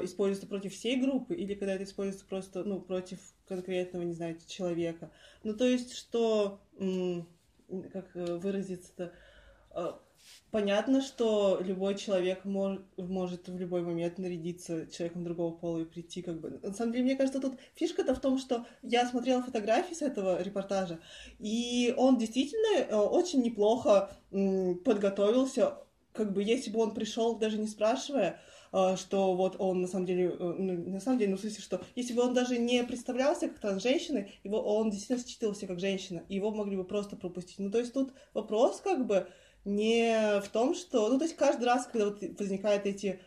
используется 0.05 0.47
против 0.47 0.73
всей 0.73 1.01
группы, 1.01 1.35
или 1.35 1.55
когда 1.55 1.75
это 1.75 1.85
используется 1.85 2.27
просто 2.27 2.65
ну, 2.65 2.81
против 2.81 3.19
конкретного, 3.47 4.03
не 4.03 4.15
знаю, 4.15 4.39
человека. 4.47 5.11
Ну, 5.43 5.55
то 5.55 5.67
есть, 5.67 5.95
что, 5.95 6.61
как 7.93 8.15
выразиться-то, 8.15 9.13
Понятно, 10.51 11.01
что 11.01 11.61
любой 11.63 11.95
человек 11.95 12.45
мож, 12.45 12.81
может 12.97 13.49
в 13.49 13.57
любой 13.57 13.83
момент 13.83 14.19
нарядиться 14.19 14.89
человеком 14.89 15.23
другого 15.23 15.53
пола 15.53 15.79
и 15.79 15.85
прийти 15.85 16.23
как 16.23 16.41
бы... 16.41 16.59
На 16.63 16.75
самом 16.75 16.93
деле, 16.93 17.05
мне 17.05 17.17
кажется, 17.17 17.41
тут 17.41 17.55
фишка-то 17.75 18.17
в 18.17 18.21
том, 18.21 18.37
что 18.37 18.67
я 18.83 19.07
смотрела 19.07 19.43
фотографии 19.43 19.95
с 19.95 20.03
этого 20.03 20.43
репортажа, 20.43 20.99
и 21.39 21.95
он 21.97 22.19
действительно 22.19 22.81
э, 22.81 22.97
очень 22.97 23.43
неплохо 23.43 24.11
подготовился, 24.85 25.79
как 26.13 26.33
бы 26.33 26.43
если 26.43 26.71
бы 26.71 26.81
он 26.81 26.95
пришел 26.95 27.39
даже 27.39 27.57
не 27.57 27.69
спрашивая, 27.69 28.31
э, 28.31 28.37
что 28.97 29.35
вот 29.35 29.57
он 29.59 29.83
на 29.83 29.89
самом 29.89 30.07
деле, 30.07 30.27
э, 30.27 30.55
ну, 30.59 30.91
на 30.91 31.01
самом 31.01 31.19
деле, 31.19 31.33
ну, 31.33 31.37
в 31.37 31.41
смысле, 31.41 31.63
что 31.63 31.81
если 31.97 32.13
бы 32.13 32.23
он 32.23 32.35
даже 32.35 32.57
не 32.59 32.85
представлялся 32.85 33.49
как 33.49 33.59
трансженщиной, 33.59 34.41
его, 34.45 34.63
он 34.63 34.91
действительно 34.91 35.27
считывался 35.27 35.67
как 35.67 35.81
женщина, 35.81 36.25
его 36.29 36.53
могли 36.53 36.77
бы 36.77 36.85
просто 36.85 37.17
пропустить. 37.17 37.59
Ну, 37.59 37.71
то 37.71 37.79
есть 37.79 37.93
тут 37.93 38.13
вопрос 38.33 38.81
как 38.81 39.07
бы 39.07 39.29
не 39.65 40.41
в 40.41 40.49
том, 40.49 40.75
что... 40.75 41.09
Ну, 41.09 41.19
то 41.19 41.25
есть 41.25 41.37
каждый 41.37 41.65
раз, 41.65 41.87
когда 41.87 42.07
вот 42.07 42.23
возникают 42.39 42.87
эти 42.87 43.21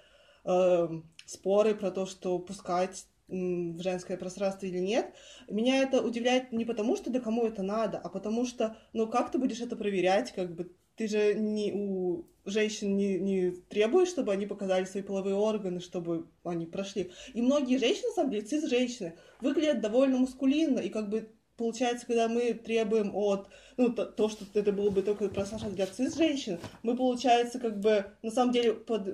э, 0.46 0.88
споры 1.26 1.76
про 1.76 1.92
то, 1.92 2.06
что 2.06 2.40
пускать 2.40 3.06
в 3.28 3.82
женское 3.82 4.18
пространство 4.18 4.66
или 4.66 4.80
нет, 4.80 5.14
меня 5.50 5.82
это 5.82 6.02
удивляет 6.02 6.52
не 6.52 6.66
потому, 6.66 6.96
что 6.96 7.10
да 7.10 7.20
кому 7.20 7.46
это 7.46 7.64
надо, 7.64 7.98
а 7.98 8.10
потому 8.10 8.46
что, 8.46 8.78
ну, 8.94 9.08
как 9.08 9.32
ты 9.32 9.40
будешь 9.40 9.62
это 9.62 9.76
проверять, 9.76 10.32
как 10.34 10.56
бы, 10.56 10.72
ты 10.96 11.08
же 11.08 11.34
не 11.34 11.72
у 11.74 12.26
женщин 12.46 12.96
не, 12.96 13.20
не 13.20 13.52
требуешь, 13.52 14.10
чтобы 14.10 14.32
они 14.32 14.46
показали 14.46 14.86
свои 14.86 15.04
половые 15.04 15.36
органы, 15.36 15.80
чтобы 15.80 16.28
они 16.44 16.66
прошли. 16.66 17.12
И 17.34 17.42
многие 17.42 17.78
женщины, 17.78 18.10
на 18.10 18.14
самом 18.14 18.32
деле, 18.32 18.46
цис-женщины, 18.46 19.18
выглядят 19.42 19.82
довольно 19.82 20.18
мускулинно, 20.18 20.80
и 20.80 20.90
как 20.90 21.10
бы 21.10 21.30
получается, 21.58 22.06
когда 22.06 22.28
мы 22.28 22.54
требуем 22.54 23.16
от, 23.16 23.48
ну, 23.78 23.90
то, 23.94 24.06
то 24.06 24.30
что 24.30 24.46
это 24.54 24.72
было 24.72 24.90
бы 24.90 25.02
только 25.02 25.30
пространство 25.30 25.72
для 25.72 25.88
цис-женщин, 25.88 26.60
мы, 26.82 26.96
получается, 26.98 27.60
как 27.60 27.80
бы, 27.80 28.06
на 28.22 28.32
самом 28.32 28.52
деле, 28.52 28.74
под, 28.74 29.08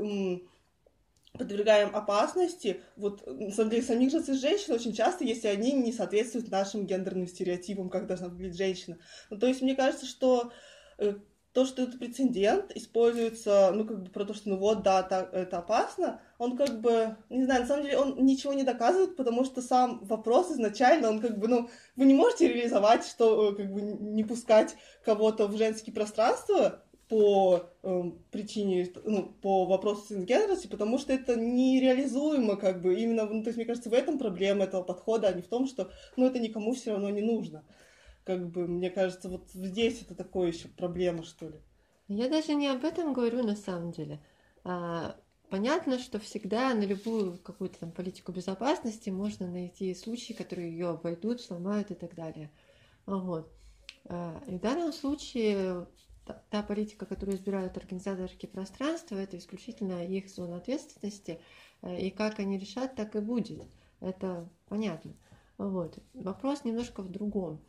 подвергаем 1.33 1.95
опасности, 1.95 2.81
вот, 2.95 3.25
на 3.27 3.51
самом 3.51 3.69
деле, 3.69 3.83
самих 3.83 4.11
же 4.11 4.21
цис-женщин 4.21 4.73
очень 4.73 4.93
часто, 4.93 5.23
если 5.23 5.47
они 5.47 5.71
не 5.73 5.91
соответствуют 5.91 6.49
нашим 6.49 6.85
гендерным 6.85 7.27
стереотипам, 7.27 7.89
как 7.89 8.07
должна 8.07 8.29
выглядеть 8.29 8.57
женщина. 8.57 8.97
Ну, 9.29 9.37
то 9.37 9.47
есть, 9.47 9.61
мне 9.61 9.75
кажется, 9.75 10.05
что 10.05 10.51
э, 10.97 11.15
то, 11.59 11.65
что 11.65 11.81
это 11.81 11.97
прецедент, 11.97 12.71
используется, 12.73 13.71
ну, 13.73 13.83
как 13.83 14.03
бы 14.03 14.09
про 14.09 14.23
то, 14.23 14.33
что, 14.33 14.47
ну, 14.47 14.55
вот, 14.55 14.81
да, 14.81 15.03
так, 15.03 15.33
это 15.33 15.57
опасно, 15.57 16.21
он 16.37 16.55
как 16.55 16.79
бы, 16.79 17.17
не 17.29 17.43
знаю, 17.43 17.63
на 17.63 17.67
самом 17.67 17.83
деле 17.83 17.97
он 17.97 18.25
ничего 18.25 18.53
не 18.53 18.63
доказывает, 18.63 19.17
потому 19.17 19.43
что 19.43 19.61
сам 19.61 19.99
вопрос 20.05 20.51
изначально, 20.51 21.09
он 21.09 21.19
как 21.19 21.37
бы, 21.37 21.49
ну, 21.49 21.69
вы 21.97 22.05
не 22.05 22.13
можете 22.13 22.47
реализовать, 22.47 23.05
что, 23.05 23.51
э, 23.51 23.55
как 23.57 23.73
бы, 23.73 23.81
не 23.81 24.23
пускать 24.23 24.77
кого-то 25.03 25.47
в 25.47 25.57
женские 25.57 25.93
пространства 25.93 26.81
по 27.09 27.65
э, 27.83 28.03
причине, 28.31 28.87
ну, 29.03 29.25
по 29.41 29.65
вопросу 29.65 30.07
цисгендерности, 30.07 30.67
потому 30.67 30.97
что 30.97 31.11
это 31.11 31.35
нереализуемо, 31.35 32.55
как 32.55 32.81
бы, 32.81 32.97
именно, 33.01 33.25
ну, 33.25 33.43
то 33.43 33.49
есть, 33.49 33.57
мне 33.57 33.65
кажется, 33.65 33.89
в 33.89 33.93
этом 33.93 34.17
проблема 34.17 34.63
этого 34.63 34.83
подхода, 34.83 35.27
а 35.27 35.33
не 35.33 35.41
в 35.41 35.49
том, 35.49 35.67
что, 35.67 35.91
ну, 36.15 36.25
это 36.25 36.39
никому 36.39 36.73
все 36.73 36.91
равно 36.91 37.09
не 37.09 37.21
нужно 37.21 37.65
как 38.29 38.47
бы, 38.51 38.67
мне 38.67 38.91
кажется, 38.91 39.27
вот 39.27 39.49
здесь 39.49 40.03
это 40.03 40.13
такое 40.13 40.49
еще 40.49 40.67
проблема, 40.67 41.23
что 41.23 41.49
ли. 41.49 41.59
Я 42.07 42.29
даже 42.29 42.53
не 42.53 42.67
об 42.67 42.85
этом 42.85 43.11
говорю 43.11 43.41
на 43.41 43.55
самом 43.55 43.91
деле. 43.91 44.19
А, 44.63 45.15
понятно, 45.49 45.97
что 45.97 46.19
всегда 46.19 46.75
на 46.75 46.83
любую 46.83 47.39
какую-то 47.39 47.79
там 47.79 47.91
политику 47.91 48.31
безопасности 48.31 49.09
можно 49.09 49.47
найти 49.47 49.95
случаи, 49.95 50.33
которые 50.33 50.69
ее 50.69 50.89
обойдут, 50.89 51.41
сломают 51.41 51.89
и 51.89 51.95
так 51.95 52.13
далее. 52.13 52.51
Вот. 53.07 53.51
А, 54.05 54.39
и 54.45 54.57
в 54.57 54.59
данном 54.59 54.93
случае 54.93 55.87
та, 56.27 56.43
та 56.51 56.61
политика, 56.61 57.07
которую 57.07 57.35
избирают 57.35 57.77
организаторки 57.77 58.45
пространства, 58.45 59.15
это 59.15 59.39
исключительно 59.39 60.05
их 60.05 60.29
зона 60.29 60.57
ответственности, 60.57 61.41
э, 61.81 61.99
и 61.99 62.11
как 62.11 62.37
они 62.37 62.59
решат, 62.59 62.93
так 62.93 63.15
и 63.15 63.21
будет. 63.21 63.65
Это 64.01 64.47
понятно. 64.67 65.15
Вот. 65.57 65.97
Вопрос 66.13 66.63
немножко 66.63 67.01
в 67.01 67.09
другом. 67.09 67.59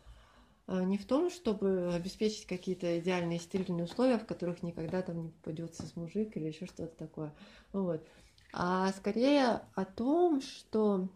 А, 0.67 0.85
не 0.85 0.99
в 0.99 1.07
том, 1.07 1.31
чтобы 1.31 1.93
обеспечить 1.95 2.47
какие-то 2.47 2.99
идеальные 2.99 3.39
стерильные 3.39 3.85
условия, 3.85 4.19
в 4.19 4.27
которых 4.27 4.63
никогда 4.63 5.03
там 5.03 5.23
не 5.23 5.29
попадется 5.31 5.87
с 5.87 5.97
мужик 5.97 6.37
или 6.37 6.49
еще 6.49 6.67
что-то 6.67 6.95
такое. 6.97 7.35
Вот. 7.73 8.07
А 8.53 8.93
скорее 8.93 9.63
о 9.75 9.85
том, 9.85 10.41
что 10.41 11.09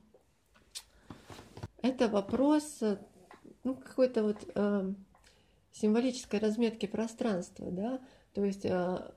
это 1.83 2.09
вопрос 2.09 2.83
ну, 3.65 3.75
какой-то 3.75 4.23
вот 4.23 4.39
э, 4.55 4.93
символической 5.73 6.39
разметки 6.39 6.87
пространства, 6.87 7.71
да, 7.71 8.01
то 8.35 8.45
есть, 8.45 8.65
э, 8.65 9.13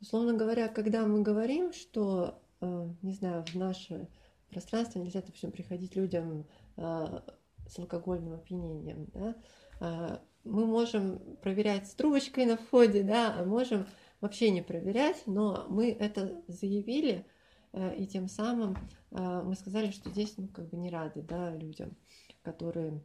условно 0.00 0.34
говоря, 0.34 0.68
когда 0.68 1.06
мы 1.06 1.22
говорим, 1.22 1.72
что, 1.72 2.40
э, 2.60 2.88
не 3.02 3.12
знаю, 3.12 3.44
в 3.44 3.54
наше 3.54 4.08
пространство 4.50 4.98
нельзя, 4.98 5.20
допустим, 5.20 5.50
приходить 5.50 5.96
людям 5.96 6.46
э, 6.76 7.20
с 7.68 7.78
алкогольным 7.78 8.34
опьянением, 8.34 9.06
да, 9.12 9.36
а, 9.80 10.22
мы 10.44 10.66
можем 10.66 11.18
проверять 11.42 11.88
с 11.88 11.94
трубочкой 11.94 12.46
на 12.46 12.56
входе, 12.56 13.02
да, 13.02 13.34
а 13.38 13.44
можем 13.44 13.86
вообще 14.20 14.50
не 14.50 14.62
проверять, 14.62 15.22
но 15.26 15.66
мы 15.68 15.90
это 15.90 16.42
заявили, 16.48 17.26
э, 17.72 17.96
и 17.96 18.06
тем 18.06 18.28
самым 18.28 18.76
э, 19.10 19.42
мы 19.44 19.54
сказали, 19.54 19.90
что 19.90 20.10
здесь, 20.10 20.34
ну, 20.36 20.48
как 20.48 20.68
бы 20.68 20.76
не 20.76 20.90
рады, 20.90 21.22
да, 21.22 21.54
людям, 21.54 21.96
которые 22.42 23.00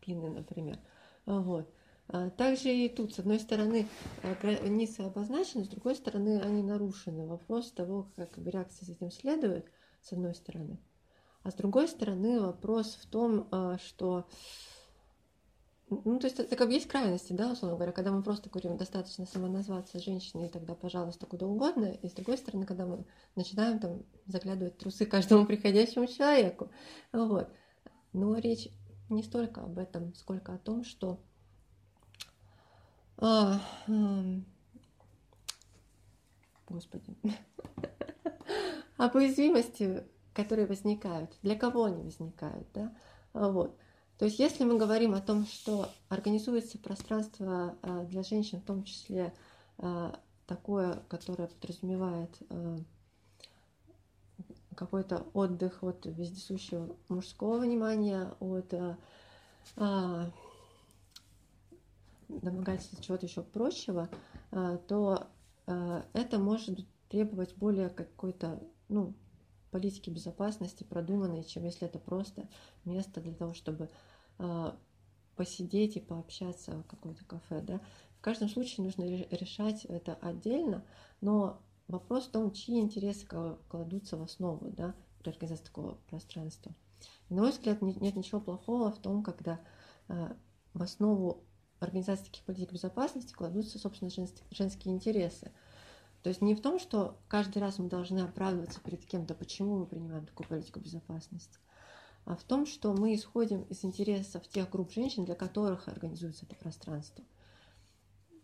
пьяны, 0.00 0.30
например. 0.30 0.78
Вот. 1.26 1.72
А 2.08 2.30
также 2.30 2.68
и 2.68 2.88
тут, 2.88 3.14
с 3.14 3.18
одной 3.20 3.40
стороны, 3.40 3.86
э, 4.22 4.34
границы 4.40 5.00
обозначены, 5.00 5.64
с 5.64 5.68
другой 5.68 5.96
стороны, 5.96 6.40
они 6.40 6.62
нарушены. 6.62 7.26
Вопрос 7.26 7.72
того, 7.72 8.12
как 8.16 8.36
реакция 8.38 8.86
с 8.86 8.90
этим 8.90 9.10
следует, 9.10 9.70
с 10.02 10.12
одной 10.12 10.34
стороны. 10.34 10.78
А 11.42 11.50
с 11.50 11.54
другой 11.54 11.88
стороны, 11.88 12.40
вопрос 12.40 12.98
в 13.00 13.06
том, 13.06 13.48
что 13.78 14.26
ну, 16.04 16.18
то 16.18 16.26
есть 16.26 16.38
это 16.38 16.56
как 16.56 16.70
есть 16.70 16.88
крайности, 16.88 17.32
да, 17.32 17.52
условно 17.52 17.76
говоря, 17.76 17.92
когда 17.92 18.10
мы 18.12 18.22
просто 18.22 18.48
говорим, 18.48 18.76
достаточно 18.76 19.26
самоназваться 19.26 19.98
женщиной, 19.98 20.46
и 20.46 20.50
тогда, 20.50 20.74
пожалуйста, 20.74 21.26
куда 21.26 21.46
угодно. 21.46 21.86
И 21.86 22.08
с 22.08 22.12
другой 22.12 22.38
стороны, 22.38 22.64
когда 22.64 22.86
мы 22.86 23.04
начинаем 23.36 23.78
там 23.78 24.02
заглядывать 24.26 24.78
трусы 24.78 25.04
каждому 25.04 25.44
приходящему 25.46 26.06
человеку. 26.06 26.70
Вот. 27.12 27.48
Но 28.12 28.36
речь 28.36 28.68
не 29.10 29.22
столько 29.22 29.62
об 29.62 29.78
этом, 29.78 30.14
сколько 30.14 30.54
о 30.54 30.58
том, 30.58 30.84
что 30.84 31.20
а, 33.18 33.60
а, 33.86 34.24
Господи, 36.68 37.14
об 38.96 39.14
уязвимости, 39.14 40.04
которые 40.34 40.66
возникают, 40.66 41.36
для 41.42 41.56
кого 41.56 41.84
они 41.84 42.02
возникают, 42.02 42.66
да, 42.74 42.94
вот. 43.32 43.76
То 44.18 44.26
есть 44.26 44.38
если 44.38 44.64
мы 44.64 44.78
говорим 44.78 45.14
о 45.14 45.20
том, 45.20 45.46
что 45.46 45.88
организуется 46.08 46.78
пространство 46.78 47.76
э, 47.82 48.06
для 48.06 48.22
женщин, 48.22 48.60
в 48.60 48.64
том 48.64 48.84
числе 48.84 49.34
э, 49.78 50.12
такое, 50.46 51.02
которое 51.08 51.48
подразумевает 51.48 52.30
какой-то 54.74 55.26
отдых 55.34 55.82
от 55.82 56.06
вездесущего 56.06 56.96
мужского 57.08 57.58
внимания, 57.58 58.32
от 58.40 58.72
а, 59.76 60.30
домогательства 62.28 63.02
чего-то 63.02 63.26
еще 63.26 63.42
прочего, 63.42 64.08
то 64.50 65.26
это 65.66 66.38
может 66.38 66.80
требовать 67.08 67.54
более 67.56 67.90
какой-то 67.90 68.62
ну, 68.88 69.14
политики 69.72 70.10
безопасности 70.10 70.84
продуманной, 70.84 71.42
чем 71.42 71.64
если 71.64 71.88
это 71.88 71.98
просто 71.98 72.48
место 72.84 73.20
для 73.20 73.34
того, 73.34 73.54
чтобы 73.54 73.90
а, 74.38 74.78
посидеть 75.34 75.96
и 75.96 76.00
пообщаться 76.00 76.72
в 76.72 76.84
каком-то 76.84 77.24
кафе, 77.24 77.60
да. 77.60 77.80
В 78.18 78.20
каждом 78.20 78.48
случае 78.48 78.84
нужно 78.84 79.02
решать 79.02 79.84
это 79.86 80.14
отдельно, 80.20 80.84
но 81.20 81.60
вопрос 81.88 82.26
в 82.26 82.30
том, 82.30 82.52
чьи 82.52 82.78
интересы 82.78 83.26
кладутся 83.26 84.16
в 84.16 84.22
основу, 84.22 84.70
да, 84.70 84.94
при 85.18 85.30
организации 85.30 85.64
такого 85.64 85.94
пространства. 86.08 86.72
И, 87.28 87.34
на 87.34 87.42
мой 87.42 87.50
взгляд, 87.50 87.82
нет 87.82 88.14
ничего 88.14 88.40
плохого 88.40 88.92
в 88.92 88.98
том, 88.98 89.24
когда 89.24 89.58
а, 90.06 90.36
в 90.74 90.82
основу 90.82 91.42
организации 91.80 92.26
таких 92.26 92.44
политик 92.44 92.72
безопасности 92.72 93.32
кладутся, 93.32 93.78
собственно, 93.78 94.10
женские 94.50 94.94
интересы. 94.94 95.50
То 96.22 96.28
есть 96.28 96.40
не 96.40 96.54
в 96.54 96.60
том, 96.60 96.78
что 96.78 97.18
каждый 97.28 97.58
раз 97.58 97.78
мы 97.78 97.88
должны 97.88 98.20
оправдываться 98.20 98.80
перед 98.80 99.04
кем-то, 99.04 99.34
почему 99.34 99.78
мы 99.78 99.86
принимаем 99.86 100.26
такую 100.26 100.48
политику 100.48 100.78
безопасности, 100.78 101.58
а 102.24 102.36
в 102.36 102.44
том, 102.44 102.66
что 102.66 102.92
мы 102.92 103.14
исходим 103.14 103.62
из 103.62 103.84
интересов 103.84 104.46
тех 104.48 104.70
групп 104.70 104.92
женщин, 104.92 105.24
для 105.24 105.34
которых 105.34 105.88
организуется 105.88 106.46
это 106.46 106.54
пространство. 106.54 107.24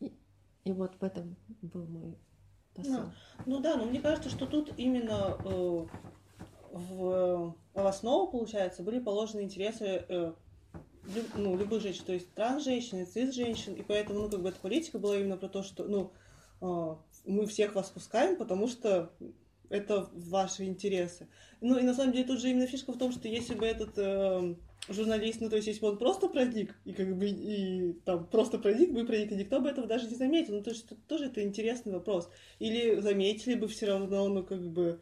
И, 0.01 0.13
и 0.65 0.73
вот 0.73 0.97
в 0.99 1.05
этом 1.05 1.37
был 1.63 1.87
мой 1.87 2.19
посыл. 2.75 2.93
Ну, 2.93 3.11
ну 3.47 3.61
да, 3.61 3.77
но 3.77 3.85
мне 3.85 4.01
кажется, 4.01 4.31
что 4.31 4.47
тут 4.47 4.73
именно 4.77 5.37
э, 5.45 5.87
в, 6.73 7.55
в 7.75 7.87
основу, 7.87 8.31
получается, 8.31 8.83
были 8.83 8.99
положены 8.99 9.43
интересы 9.43 10.05
э, 10.09 10.33
люб, 11.15 11.27
ну, 11.37 11.57
любых 11.57 11.83
женщин, 11.83 12.05
то 12.05 12.13
есть 12.13 12.33
транс-женщин, 12.35 13.07
цис-женщин, 13.07 13.75
и 13.75 13.83
поэтому, 13.83 14.21
ну, 14.21 14.31
как 14.31 14.41
бы 14.41 14.49
эта 14.49 14.59
политика 14.61 14.99
была 14.99 15.17
именно 15.17 15.37
про 15.37 15.49
то, 15.49 15.63
что, 15.63 15.85
ну, 15.85 16.13
э, 16.61 16.97
мы 17.29 17.47
всех 17.47 17.75
вас 17.75 17.91
пускаем, 17.91 18.37
потому 18.37 18.67
что 18.67 19.13
это 19.71 20.09
ваши 20.13 20.65
интересы. 20.65 21.29
Ну, 21.61 21.79
и 21.79 21.83
на 21.83 21.95
самом 21.95 22.13
деле 22.13 22.25
тут 22.25 22.41
же 22.41 22.51
именно 22.51 22.67
фишка 22.67 22.93
в 22.93 22.99
том, 22.99 23.13
что 23.13 23.29
если 23.29 23.55
бы 23.55 23.67
этот 23.67 23.99
э, 23.99 24.55
журналист, 24.89 25.41
ну, 25.41 25.51
то 25.51 25.57
есть 25.57 25.69
если 25.69 25.81
бы 25.81 25.89
он 25.89 25.99
просто 25.99 26.29
проник, 26.29 26.75
и 26.85 26.93
как 26.93 27.17
бы, 27.17 27.29
и 27.29 27.93
там 28.05 28.27
просто 28.27 28.59
проник 28.59 28.93
бы 28.93 29.05
проник, 29.05 29.33
и 29.33 29.37
никто 29.37 29.61
бы 29.61 29.69
этого 29.69 29.87
даже 29.87 30.09
не 30.09 30.15
заметил, 30.15 30.55
ну, 30.55 30.63
то 30.63 30.71
есть 30.71 30.87
тоже 31.07 31.27
это 31.27 31.43
интересный 31.43 31.93
вопрос. 31.93 32.31
Или 32.59 33.01
заметили 33.01 33.55
бы 33.55 33.69
все 33.69 33.87
равно, 33.87 34.29
ну, 34.29 34.43
как 34.43 34.67
бы, 34.67 35.01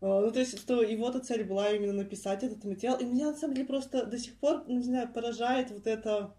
а, 0.00 0.20
ну, 0.20 0.30
то 0.30 0.40
есть, 0.40 0.58
что 0.58 0.82
его-то 0.82 1.20
цель 1.20 1.44
была 1.44 1.70
именно 1.70 1.92
написать 1.92 2.42
этот 2.42 2.64
материал. 2.64 2.98
И 2.98 3.04
меня, 3.04 3.30
на 3.30 3.36
самом 3.36 3.54
деле, 3.54 3.66
просто 3.66 4.04
до 4.06 4.18
сих 4.18 4.34
пор, 4.38 4.64
ну, 4.66 4.76
не 4.76 4.82
знаю, 4.84 5.12
поражает 5.12 5.70
вот 5.70 5.86
это, 5.86 6.34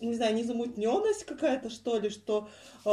не 0.00 0.14
знаю, 0.14 0.34
незамутненность 0.34 1.24
какая-то, 1.24 1.70
что 1.70 1.98
ли, 1.98 2.10
что 2.10 2.48
э, 2.84 2.88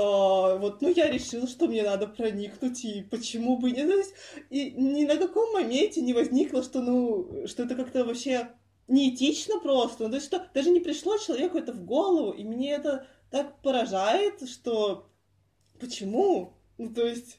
вот, 0.57 0.81
ну, 0.81 0.89
я 0.89 1.09
решил, 1.09 1.47
что 1.47 1.67
мне 1.67 1.83
надо 1.83 2.07
проникнуть, 2.07 2.83
и 2.83 3.03
почему 3.03 3.57
бы 3.57 3.71
не... 3.71 3.85
То 3.85 3.95
есть, 3.95 4.13
и 4.49 4.71
ни 4.71 5.05
на 5.05 5.17
каком 5.17 5.53
моменте 5.53 6.01
не 6.01 6.13
возникло, 6.13 6.63
что, 6.63 6.81
ну, 6.81 7.47
что 7.47 7.63
это 7.63 7.75
как-то 7.75 8.05
вообще 8.05 8.49
неэтично 8.87 9.59
просто. 9.59 10.03
Ну, 10.03 10.09
то 10.09 10.15
есть, 10.15 10.27
что 10.27 10.47
даже 10.53 10.69
не 10.69 10.79
пришло 10.79 11.17
человеку 11.17 11.57
это 11.57 11.73
в 11.73 11.85
голову, 11.85 12.31
и 12.31 12.43
мне 12.43 12.71
это 12.71 13.07
так 13.29 13.61
поражает, 13.61 14.47
что 14.49 15.07
почему? 15.79 16.53
Ну, 16.77 16.93
то 16.93 17.05
есть 17.05 17.37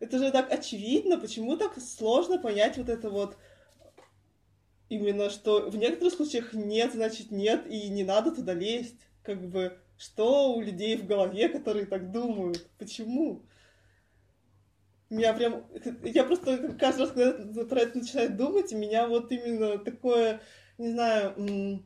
это 0.00 0.18
же 0.18 0.30
так 0.30 0.52
очевидно, 0.52 1.18
почему 1.18 1.56
так 1.56 1.78
сложно 1.80 2.38
понять 2.38 2.76
вот 2.76 2.88
это 2.88 3.10
вот 3.10 3.36
именно, 4.88 5.30
что 5.30 5.70
в 5.70 5.76
некоторых 5.76 6.14
случаях 6.14 6.52
нет, 6.52 6.92
значит 6.92 7.30
нет, 7.30 7.66
и 7.68 7.88
не 7.88 8.04
надо 8.04 8.32
туда 8.32 8.54
лезть. 8.54 8.96
Как 9.22 9.46
бы, 9.48 9.78
что 9.98 10.54
у 10.54 10.60
людей 10.60 10.96
в 10.96 11.06
голове, 11.06 11.48
которые 11.48 11.86
так 11.86 12.10
думают? 12.10 12.66
Почему? 12.78 13.42
Меня 15.10 15.32
прям... 15.34 15.66
Я 16.02 16.24
просто 16.24 16.76
каждый 16.78 17.00
раз, 17.00 17.10
когда 17.12 17.64
про 17.64 17.80
это 17.80 17.98
начинаю 17.98 18.30
думать, 18.30 18.72
меня 18.72 19.08
вот 19.08 19.32
именно 19.32 19.78
такое, 19.78 20.40
не 20.76 20.90
знаю, 20.92 21.82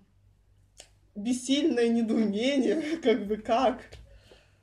бессильное 1.15 1.89
недоумение, 1.89 2.99
как 3.03 3.27
бы 3.27 3.37
как. 3.37 3.81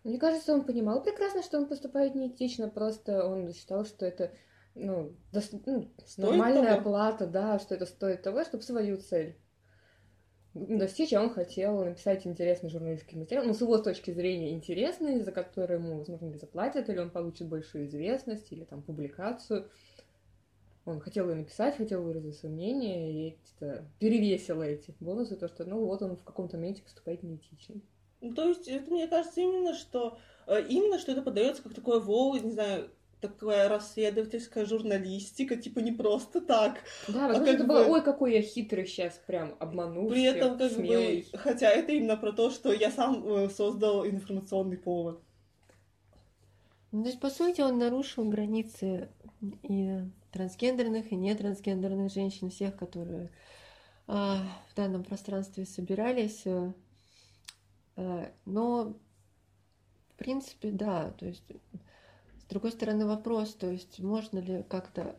Мне 0.03 0.17
кажется, 0.17 0.53
он 0.53 0.63
понимал 0.63 1.03
прекрасно, 1.03 1.43
что 1.43 1.57
он 1.57 1.67
поступает 1.67 2.15
неэтично, 2.15 2.69
просто 2.69 3.25
он 3.25 3.53
считал, 3.53 3.85
что 3.85 4.05
это 4.05 4.31
ну, 4.75 5.13
до... 5.31 5.41
ну 5.65 5.91
нормальная 6.17 6.75
того. 6.75 6.89
плата, 6.89 7.27
да, 7.27 7.59
что 7.59 7.75
это 7.75 7.85
стоит 7.85 8.21
того, 8.21 8.43
чтобы 8.43 8.63
свою 8.63 8.97
цель 8.97 9.37
достичь, 10.53 11.13
а 11.13 11.21
он 11.21 11.29
хотел 11.29 11.83
написать 11.83 12.25
интересный 12.25 12.69
журналистский 12.69 13.17
материал, 13.17 13.45
ну, 13.45 13.53
с 13.53 13.61
его 13.61 13.77
точки 13.77 14.11
зрения 14.11 14.51
интересный, 14.51 15.21
за 15.21 15.31
который 15.31 15.77
ему, 15.77 15.99
возможно, 15.99 16.25
не 16.25 16.37
заплатят, 16.37 16.89
или 16.89 16.97
он 16.97 17.11
получит 17.11 17.47
большую 17.47 17.87
известность, 17.87 18.51
или 18.51 18.63
там 18.63 18.81
публикацию. 18.81 19.69
Он 20.85 20.99
хотел 20.99 21.29
ее 21.29 21.35
написать, 21.35 21.77
хотел 21.77 22.01
выразить 22.01 22.37
свое 22.37 22.55
мнение, 22.55 23.11
и 23.29 23.37
это 23.59 23.85
перевесило 23.99 24.63
эти 24.63 24.95
бонусы, 24.99 25.35
то, 25.35 25.47
что, 25.47 25.65
ну, 25.65 25.85
вот 25.85 26.01
он 26.01 26.15
в 26.15 26.23
каком-то 26.23 26.57
моменте 26.57 26.81
поступает 26.81 27.21
неэтично. 27.21 27.75
Ну, 28.21 28.33
то 28.33 28.47
есть, 28.47 28.67
это, 28.67 28.89
мне 28.89 29.07
кажется, 29.07 29.39
именно 29.39 29.75
что, 29.75 30.17
э, 30.47 30.65
именно 30.67 30.97
что 30.97 31.11
это 31.11 31.21
подается 31.21 31.61
как 31.61 31.75
такое 31.75 31.99
воу, 31.99 32.35
не 32.37 32.51
знаю, 32.51 32.89
такая 33.21 33.69
расследовательская 33.69 34.65
журналистика, 34.65 35.55
типа 35.55 35.79
не 35.79 35.91
просто 35.91 36.41
так. 36.41 36.79
Да, 37.07 37.25
а 37.25 37.27
возможно, 37.29 37.51
а 37.51 37.55
это 37.55 37.63
бы... 37.63 37.73
было, 37.73 37.85
ой, 37.85 38.03
какой 38.03 38.33
я 38.33 38.41
хитрый 38.41 38.85
сейчас, 38.85 39.19
прям 39.25 39.55
обманул 39.59 40.09
При 40.09 40.23
этом, 40.23 40.57
как 40.57 40.71
смелый. 40.71 41.27
бы, 41.31 41.37
хотя 41.37 41.69
это 41.69 41.91
именно 41.91 42.17
про 42.17 42.31
то, 42.31 42.49
что 42.49 42.71
я 42.71 42.91
сам 42.91 43.25
э, 43.27 43.49
создал 43.49 44.05
информационный 44.05 44.77
повод. 44.77 45.21
Ну, 46.91 47.03
то 47.03 47.09
есть, 47.09 47.19
по 47.19 47.29
сути, 47.29 47.61
он 47.61 47.77
нарушил 47.77 48.25
границы 48.25 49.09
и 49.63 49.99
трансгендерных, 50.31 51.11
и 51.11 51.15
нетрансгендерных 51.15 52.11
женщин, 52.11 52.49
всех, 52.49 52.75
которые 52.77 53.29
э, 54.07 54.11
в 54.11 54.75
данном 54.75 55.03
пространстве 55.03 55.65
собирались. 55.65 56.41
Э, 56.45 56.73
Э, 57.99 58.31
но, 58.45 58.93
в 60.13 60.15
принципе, 60.15 60.71
да, 60.71 61.11
то 61.11 61.25
есть, 61.25 61.43
с 62.49 62.51
другой 62.51 62.71
стороны, 62.71 63.05
вопрос, 63.05 63.53
то 63.53 63.69
есть, 63.69 63.99
можно 63.99 64.39
ли 64.39 64.63
как-то 64.63 65.15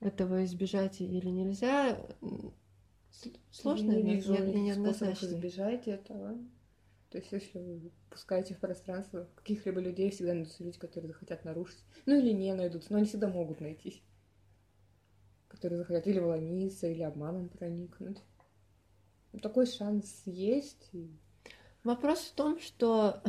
этого 0.00 0.46
избежать 0.46 1.02
или 1.02 1.28
нельзя, 1.28 2.00
сложно 3.50 3.92
я 3.92 4.00
не 4.00 4.14
вижу 4.14 4.32
не, 4.42 4.62
неоднозначно. 4.62 5.26
избежать 5.26 5.88
этого. 5.88 6.38
То 7.10 7.18
есть, 7.18 7.30
если 7.32 7.58
вы 7.58 7.90
пускаете 8.08 8.54
в 8.54 8.60
пространство 8.60 9.28
каких-либо 9.34 9.78
людей, 9.78 10.10
всегда 10.10 10.32
найдутся 10.32 10.64
люди, 10.64 10.78
которые 10.78 11.12
захотят 11.12 11.44
нарушить. 11.44 11.84
Ну 12.06 12.18
или 12.18 12.32
не 12.32 12.54
найдутся, 12.54 12.92
но 12.92 12.96
они 12.96 13.06
всегда 13.06 13.28
могут 13.28 13.60
найтись. 13.60 14.02
Которые 15.48 15.80
захотят 15.80 16.06
или 16.06 16.18
вломиться, 16.18 16.86
или 16.86 17.02
обманом 17.02 17.50
проникнуть. 17.50 18.22
Такой 19.42 19.66
шанс 19.66 20.22
есть. 20.24 20.92
Вопрос 21.84 22.20
в 22.20 22.32
том, 22.32 22.58
что 22.58 23.22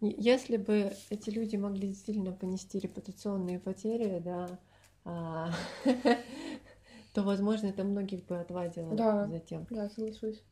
если 0.00 0.56
бы 0.56 0.92
эти 1.10 1.30
люди 1.30 1.56
могли 1.56 1.88
действительно 1.88 2.32
понести 2.32 2.78
репутационные 2.78 3.58
потери, 3.58 4.20
да, 4.24 4.58
а, 5.04 5.50
то, 7.14 7.22
возможно, 7.22 7.66
это 7.66 7.84
многих 7.84 8.24
бы 8.26 8.38
отвадило 8.38 8.94
да, 8.94 9.26
затем. 9.26 9.66
Да, 9.70 9.88
соглашусь. 9.90 10.42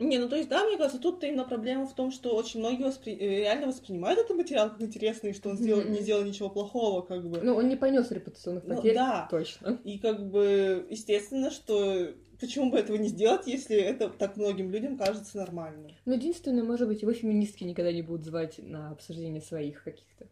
Не, 0.00 0.18
ну 0.18 0.28
то 0.28 0.34
есть, 0.34 0.48
да, 0.48 0.64
мне 0.64 0.76
кажется, 0.76 1.00
тут 1.00 1.22
именно 1.22 1.44
проблема 1.44 1.86
в 1.86 1.94
том, 1.94 2.10
что 2.10 2.34
очень 2.34 2.58
многие 2.58 2.82
воспри... 2.82 3.12
Э, 3.12 3.40
реально 3.40 3.68
воспринимают 3.68 4.18
этот 4.18 4.36
материал 4.36 4.70
как 4.70 4.82
интересный, 4.82 5.32
что 5.32 5.50
он 5.50 5.56
сделал, 5.56 5.82
mm-hmm. 5.82 5.90
не 5.90 6.00
сделал 6.00 6.24
ничего 6.24 6.50
плохого, 6.50 7.02
как 7.02 7.24
бы. 7.28 7.40
Ну, 7.40 7.54
он 7.54 7.68
не 7.68 7.76
понес 7.76 8.10
репутационных 8.10 8.64
ну 8.64 8.74
потерь, 8.74 8.94
ну, 8.94 8.98
да. 8.98 9.28
точно. 9.30 9.78
И 9.84 9.98
как 9.98 10.28
бы, 10.28 10.84
естественно, 10.90 11.52
что 11.52 12.08
почему 12.40 12.70
бы 12.70 12.78
этого 12.78 12.96
не 12.96 13.08
сделать, 13.08 13.46
если 13.46 13.76
это 13.76 14.08
так 14.08 14.36
многим 14.36 14.70
людям 14.70 14.96
кажется 14.96 15.36
нормально? 15.36 15.90
Ну, 16.04 16.14
единственное, 16.14 16.64
может 16.64 16.88
быть, 16.88 17.02
его 17.02 17.12
феминистки 17.12 17.64
никогда 17.64 17.92
не 17.92 18.02
будут 18.02 18.24
звать 18.24 18.58
на 18.58 18.90
обсуждение 18.90 19.40
своих 19.40 19.84
каких-то. 19.84 20.26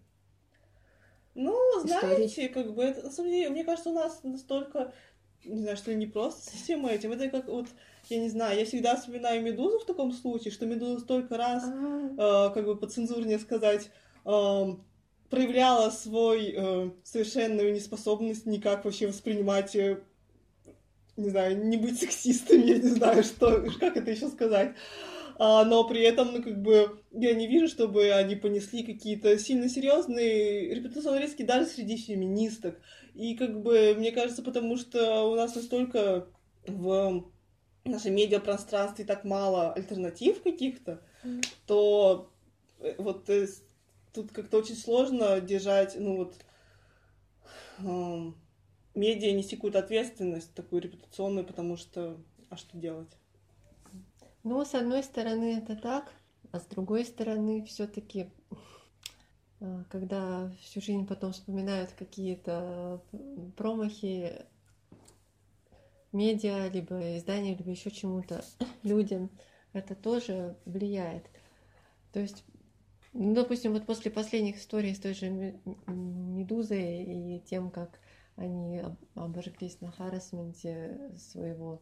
Ну, 1.34 1.56
знаете, 1.80 2.26
Историй. 2.26 2.48
как 2.48 2.74
бы 2.74 2.82
это, 2.82 3.02
на 3.02 3.10
самом 3.10 3.30
деле, 3.30 3.50
мне 3.50 3.64
кажется, 3.64 3.90
у 3.90 3.94
нас 3.94 4.20
настолько, 4.22 4.92
не 5.44 5.62
знаю, 5.62 5.76
что 5.76 5.90
ли, 5.90 5.96
не 5.96 6.06
просто 6.06 6.50
со 6.50 6.56
всем 6.56 6.86
этим. 6.86 7.12
Это 7.12 7.28
как 7.28 7.48
вот, 7.48 7.68
я 8.08 8.20
не 8.20 8.28
знаю, 8.28 8.58
я 8.58 8.66
всегда 8.66 8.96
вспоминаю 8.96 9.42
Медузу 9.42 9.78
в 9.78 9.86
таком 9.86 10.12
случае, 10.12 10.52
что 10.52 10.66
Медуза 10.66 11.00
столько 11.00 11.36
раз, 11.36 11.64
э, 11.64 12.54
как 12.54 12.64
бы 12.66 12.76
по 12.76 12.86
цензурнее 12.86 13.38
сказать, 13.38 13.90
э, 14.26 14.64
проявляла 15.30 15.88
свой 15.88 16.54
э, 16.54 16.90
совершенную 17.04 17.72
неспособность 17.72 18.44
никак 18.44 18.84
вообще 18.84 19.06
воспринимать 19.06 19.74
э, 19.74 20.02
не 21.16 21.30
знаю, 21.30 21.66
не 21.66 21.76
быть 21.76 21.98
сексистом, 21.98 22.60
я 22.64 22.78
не 22.78 22.88
знаю, 22.88 23.22
что, 23.22 23.64
как 23.78 23.96
это 23.96 24.10
еще 24.10 24.28
сказать. 24.28 24.74
А, 25.38 25.64
но 25.64 25.84
при 25.88 26.02
этом, 26.02 26.32
ну, 26.32 26.42
как 26.42 26.60
бы, 26.60 27.02
я 27.10 27.34
не 27.34 27.46
вижу, 27.46 27.68
чтобы 27.68 28.12
они 28.12 28.36
понесли 28.36 28.82
какие-то 28.82 29.38
сильно 29.38 29.68
серьезные 29.68 30.74
репутационные 30.74 31.22
риски 31.22 31.42
даже 31.42 31.66
среди 31.66 31.96
феминисток. 31.96 32.78
И, 33.14 33.34
как 33.34 33.62
бы, 33.62 33.94
мне 33.96 34.12
кажется, 34.12 34.42
потому 34.42 34.76
что 34.76 35.24
у 35.30 35.34
нас 35.34 35.54
настолько 35.54 36.26
в 36.66 37.24
нашем 37.84 38.14
медиапространстве 38.14 39.04
так 39.04 39.24
мало 39.24 39.72
альтернатив 39.72 40.42
каких-то, 40.42 41.02
mm. 41.24 41.44
то 41.66 42.30
э, 42.78 42.94
вот 42.98 43.28
есть, 43.28 43.64
тут 44.12 44.30
как-то 44.30 44.58
очень 44.58 44.76
сложно 44.76 45.40
держать, 45.40 45.96
ну 45.98 46.16
вот, 46.16 46.34
медиа 48.94 49.32
нести 49.32 49.56
какую-то 49.56 49.78
ответственность 49.78 50.54
такую 50.54 50.82
репутационную, 50.82 51.46
потому 51.46 51.76
что 51.76 52.18
а 52.50 52.56
что 52.56 52.76
делать? 52.76 53.10
Ну, 54.44 54.64
с 54.64 54.74
одной 54.74 55.02
стороны, 55.02 55.58
это 55.58 55.76
так, 55.76 56.12
а 56.50 56.60
с 56.60 56.66
другой 56.66 57.04
стороны, 57.04 57.64
все-таки, 57.64 58.30
а, 59.60 59.84
когда 59.90 60.50
всю 60.60 60.80
жизнь 60.80 61.06
потом 61.06 61.32
вспоминают 61.32 61.92
какие-то 61.92 63.02
промахи 63.56 64.46
медиа, 66.12 66.68
либо 66.68 67.16
издания, 67.16 67.54
либо 67.54 67.70
еще 67.70 67.90
чему-то 67.90 68.44
людям, 68.82 69.30
это 69.72 69.94
тоже 69.94 70.56
влияет. 70.64 71.30
То 72.12 72.20
есть 72.20 72.44
Ну, 73.14 73.34
допустим, 73.34 73.72
вот 73.72 73.86
после 73.86 74.10
последних 74.10 74.58
историй 74.58 74.94
с 74.94 75.00
той 75.00 75.14
же 75.14 75.30
Медузой 75.86 77.36
и 77.36 77.40
тем, 77.40 77.70
как 77.70 78.00
они 78.42 78.82
обожглись 79.14 79.80
на 79.80 79.90
харасменте 79.90 81.10
своего 81.16 81.80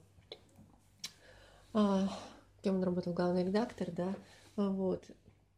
а, 1.73 2.09
кем 2.63 2.77
он 2.77 2.85
работал, 2.85 3.13
главный 3.13 3.45
редактор, 3.45 3.91
да, 3.91 4.15
вот. 4.57 5.05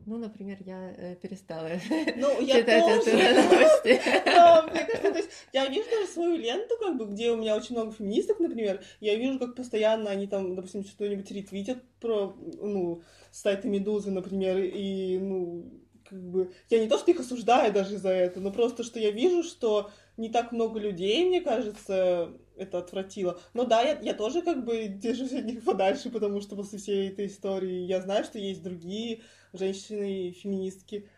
Ну, 0.04 0.18
например, 0.18 0.58
я 0.66 0.92
э, 0.96 1.14
перестала 1.14 1.68
ну, 2.16 2.40
я 2.40 2.60
читать 2.60 2.82
тоже. 2.82 3.16
эти 3.16 3.34
новости. 3.36 4.00
Но, 4.26 4.62
мне 4.68 4.84
кажется, 4.84 5.12
то 5.12 5.18
есть 5.18 5.30
я 5.52 5.68
вижу 5.68 5.88
даже 5.90 6.08
свою 6.08 6.36
ленту, 6.36 6.74
как 6.80 6.96
бы, 6.96 7.06
где 7.06 7.30
у 7.30 7.36
меня 7.36 7.56
очень 7.56 7.76
много 7.76 7.92
феминисток, 7.92 8.40
например, 8.40 8.82
я 8.98 9.14
вижу, 9.14 9.38
как 9.38 9.54
постоянно 9.54 10.10
они 10.10 10.26
там, 10.26 10.56
допустим, 10.56 10.84
что-нибудь 10.84 11.30
ретвитят 11.30 11.78
про, 12.00 12.34
ну, 12.60 13.02
сайты 13.30 13.68
Медузы, 13.68 14.10
например, 14.10 14.58
и, 14.58 15.18
ну, 15.18 15.70
как 16.12 16.22
бы, 16.30 16.52
я 16.68 16.78
не 16.78 16.88
то, 16.88 16.98
что 16.98 17.10
их 17.10 17.20
осуждаю 17.20 17.72
даже 17.72 17.96
за 17.96 18.10
это, 18.10 18.38
но 18.38 18.52
просто, 18.52 18.82
что 18.82 19.00
я 19.00 19.10
вижу, 19.10 19.42
что 19.42 19.90
не 20.18 20.28
так 20.28 20.52
много 20.52 20.78
людей, 20.78 21.24
мне 21.24 21.40
кажется, 21.40 22.36
это 22.54 22.80
отвратило. 22.80 23.40
Но 23.54 23.64
да, 23.64 23.80
я, 23.80 23.98
я 23.98 24.12
тоже 24.12 24.42
как 24.42 24.62
бы 24.62 24.88
держусь 24.88 25.32
от 25.32 25.46
них 25.46 25.64
подальше, 25.64 26.10
потому 26.10 26.42
что 26.42 26.54
после 26.54 26.78
всей 26.78 27.08
этой 27.08 27.28
истории 27.28 27.86
я 27.86 28.02
знаю, 28.02 28.24
что 28.24 28.38
есть 28.38 28.62
другие 28.62 29.22
женщины-феминистки, 29.54 31.08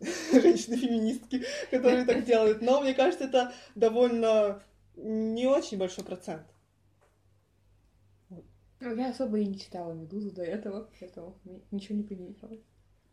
женщины-феминистки, 0.32 1.44
которые 1.70 2.06
так 2.06 2.24
делают. 2.24 2.62
Но 2.62 2.80
мне 2.80 2.94
кажется, 2.94 3.24
это 3.24 3.52
довольно 3.74 4.62
не 4.94 5.46
очень 5.46 5.76
большой 5.76 6.04
процент. 6.04 6.46
Я 8.80 9.10
особо 9.10 9.38
и 9.40 9.44
не 9.44 9.58
читала 9.58 9.92
«Медузу» 9.92 10.30
до 10.30 10.42
этого, 10.42 10.88
поэтому 10.98 11.38
ничего 11.70 11.98
не 11.98 12.04
понимала. 12.04 12.58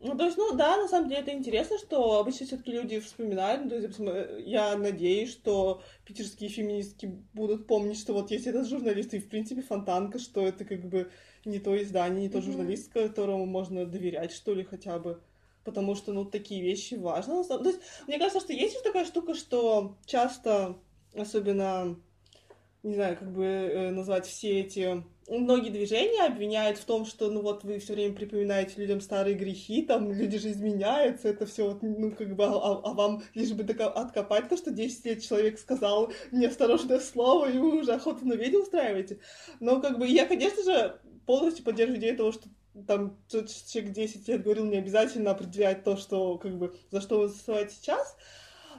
Ну, 0.04 0.18
то 0.18 0.26
есть, 0.26 0.36
ну 0.36 0.54
да, 0.54 0.76
на 0.76 0.86
самом 0.86 1.08
деле 1.08 1.22
это 1.22 1.32
интересно, 1.32 1.78
что 1.78 2.18
обычно 2.18 2.44
все-таки 2.44 2.72
люди 2.72 3.00
вспоминают. 3.00 3.62
Ну, 3.64 3.70
то 3.70 3.76
есть, 3.76 3.98
я 4.46 4.76
надеюсь, 4.76 5.30
что 5.30 5.82
питерские 6.04 6.50
феминистки 6.50 7.06
будут 7.32 7.66
помнить, 7.66 7.98
что 7.98 8.12
вот 8.12 8.30
есть 8.30 8.46
этот 8.46 8.68
журналист, 8.68 9.14
и 9.14 9.18
в 9.18 9.30
принципе 9.30 9.62
фонтанка, 9.62 10.18
что 10.18 10.46
это 10.46 10.66
как 10.66 10.84
бы 10.84 11.10
не 11.46 11.58
то 11.58 11.74
издание, 11.82 12.20
не 12.20 12.28
то 12.28 12.36
mm-hmm. 12.36 12.42
журналист, 12.42 12.92
которому 12.92 13.46
можно 13.46 13.86
доверять, 13.86 14.32
что 14.32 14.52
ли, 14.52 14.62
хотя 14.62 14.98
бы. 14.98 15.22
Потому 15.64 15.94
что, 15.94 16.12
ну, 16.12 16.26
такие 16.26 16.60
вещи 16.60 16.96
важны. 16.96 17.42
То 17.42 17.64
есть, 17.64 17.80
мне 18.06 18.18
кажется, 18.18 18.40
что 18.40 18.52
есть 18.52 18.82
такая 18.82 19.06
штука, 19.06 19.32
что 19.32 19.96
часто, 20.04 20.76
особенно, 21.14 21.98
не 22.82 22.94
знаю, 22.94 23.16
как 23.16 23.32
бы 23.32 23.44
э, 23.44 23.90
назвать 23.90 24.26
все 24.26 24.60
эти 24.60 25.02
многие 25.28 25.70
движения 25.70 26.24
обвиняют 26.24 26.78
в 26.78 26.84
том, 26.84 27.06
что 27.06 27.30
ну 27.30 27.40
вот 27.42 27.64
вы 27.64 27.78
все 27.78 27.94
время 27.94 28.14
припоминаете 28.14 28.74
людям 28.76 29.00
старые 29.00 29.34
грехи, 29.34 29.82
там 29.82 30.12
люди 30.12 30.38
же 30.38 30.50
изменяются, 30.50 31.28
это 31.28 31.46
все 31.46 31.68
вот, 31.68 31.82
ну 31.82 32.10
как 32.10 32.36
бы, 32.36 32.44
а, 32.44 32.50
а 32.50 32.92
вам 32.92 33.22
лишь 33.34 33.52
бы 33.52 33.64
откопать 33.72 34.48
то, 34.48 34.56
что 34.56 34.70
10 34.70 35.04
лет 35.06 35.22
человек 35.22 35.58
сказал 35.58 36.12
неосторожное 36.32 37.00
слово, 37.00 37.50
и 37.50 37.58
вы 37.58 37.80
уже 37.80 37.92
охоту 37.92 38.26
на 38.26 38.34
ведьм 38.34 38.60
устраиваете. 38.60 39.18
Но 39.60 39.80
как 39.80 39.98
бы 39.98 40.06
я, 40.06 40.26
конечно 40.26 40.62
же, 40.62 41.00
полностью 41.26 41.64
поддерживаю 41.64 42.00
идею 42.00 42.16
того, 42.16 42.32
что 42.32 42.48
там 42.86 43.18
тот 43.30 43.48
человек 43.48 43.92
10 43.92 44.28
лет 44.28 44.42
говорил, 44.42 44.66
не 44.66 44.76
обязательно 44.76 45.30
определять 45.30 45.84
то, 45.84 45.96
что, 45.96 46.38
как 46.38 46.58
бы, 46.58 46.74
за 46.90 47.00
что 47.00 47.20
вы 47.20 47.28
засылаете 47.28 47.74
сейчас, 47.74 48.16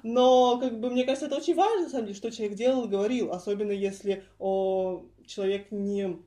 но, 0.03 0.59
как 0.59 0.79
бы, 0.79 0.91
мне 0.91 1.03
кажется, 1.03 1.25
это 1.25 1.37
очень 1.37 1.55
важно, 1.55 1.83
на 1.83 1.89
самом 1.89 2.05
деле, 2.05 2.17
что 2.17 2.29
человек 2.29 2.55
делал 2.55 2.85
и 2.85 2.89
говорил, 2.89 3.31
особенно 3.31 3.71
если 3.71 4.23
о, 4.37 5.05
человек 5.25 5.71
не 5.71 6.19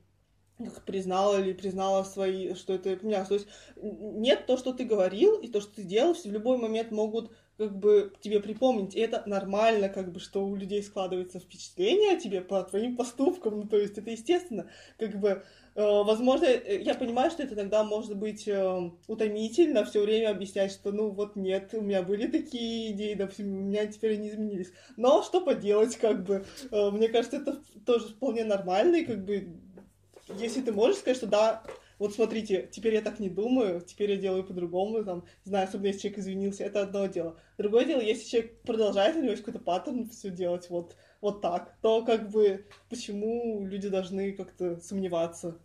как 0.59 0.83
признала 0.83 1.39
или 1.41 1.53
признала 1.53 2.03
свои, 2.03 2.53
что 2.53 2.73
это 2.73 2.95
поменялось. 2.95 3.27
То 3.29 3.33
есть 3.35 3.47
нет 3.81 4.45
то, 4.45 4.57
что 4.57 4.73
ты 4.73 4.83
говорил, 4.83 5.39
и 5.39 5.47
то, 5.47 5.61
что 5.61 5.75
ты 5.75 5.83
делал, 5.83 6.13
в 6.13 6.25
любой 6.25 6.57
момент 6.57 6.91
могут 6.91 7.31
как 7.59 7.77
бы 7.77 8.13
тебе 8.21 8.39
припомнить. 8.39 8.95
И 8.95 8.99
это 9.01 9.21
нормально, 9.25 9.89
как 9.89 10.13
бы, 10.13 10.21
что 10.21 10.47
у 10.47 10.55
людей 10.55 10.81
складывается 10.81 11.39
впечатление 11.39 12.13
о 12.13 12.19
тебе 12.19 12.39
по 12.39 12.63
твоим 12.63 12.95
поступкам. 12.95 13.59
Ну, 13.59 13.67
то 13.67 13.77
есть 13.77 13.97
это 13.97 14.09
естественно. 14.09 14.69
Как 14.97 15.19
бы, 15.19 15.29
э, 15.29 15.41
возможно, 15.75 16.45
э, 16.45 16.81
я 16.81 16.95
понимаю, 16.95 17.29
что 17.31 17.43
это 17.43 17.55
иногда 17.55 17.83
может 17.83 18.15
быть 18.15 18.47
э, 18.47 18.91
утомительно 19.07 19.83
все 19.83 20.01
время 20.01 20.29
объяснять, 20.29 20.71
что 20.71 20.93
ну 20.93 21.09
вот 21.09 21.35
нет, 21.35 21.73
у 21.73 21.81
меня 21.81 22.01
были 22.01 22.27
такие 22.27 22.93
идеи, 22.93 23.13
допустим, 23.13 23.51
у 23.51 23.59
меня 23.63 23.85
теперь 23.87 24.13
они 24.13 24.29
изменились. 24.29 24.71
Но 24.95 25.21
что 25.21 25.41
поделать, 25.41 25.97
как 25.97 26.23
бы, 26.23 26.45
э, 26.71 26.91
мне 26.91 27.09
кажется, 27.09 27.37
это 27.37 27.61
тоже 27.85 28.07
вполне 28.07 28.45
нормально, 28.45 28.95
и 28.95 29.05
как 29.05 29.25
бы 29.25 29.59
если 30.37 30.61
ты 30.61 30.71
можешь 30.71 30.99
сказать, 30.99 31.17
что 31.17 31.27
да, 31.27 31.63
вот 31.97 32.13
смотрите, 32.13 32.69
теперь 32.71 32.93
я 32.93 33.01
так 33.01 33.19
не 33.19 33.29
думаю, 33.29 33.81
теперь 33.81 34.11
я 34.11 34.17
делаю 34.17 34.43
по-другому, 34.43 35.03
там, 35.03 35.25
не 35.45 35.49
знаю, 35.49 35.67
особенно 35.67 35.87
если 35.87 36.01
человек 36.01 36.19
извинился, 36.19 36.63
это 36.63 36.81
одно 36.81 37.05
дело. 37.07 37.37
Другое 37.57 37.85
дело, 37.85 38.01
если 38.01 38.27
человек 38.27 38.61
продолжает, 38.61 39.15
у 39.15 39.19
него 39.19 39.31
есть 39.31 39.43
какой-то 39.43 39.63
паттерн 39.63 40.09
все 40.09 40.29
делать 40.29 40.69
вот, 40.69 40.95
вот 41.19 41.41
так, 41.41 41.75
то 41.81 42.03
как 42.05 42.29
бы 42.29 42.65
почему 42.89 43.65
люди 43.65 43.89
должны 43.89 44.31
как-то 44.31 44.79
сомневаться? 44.79 45.59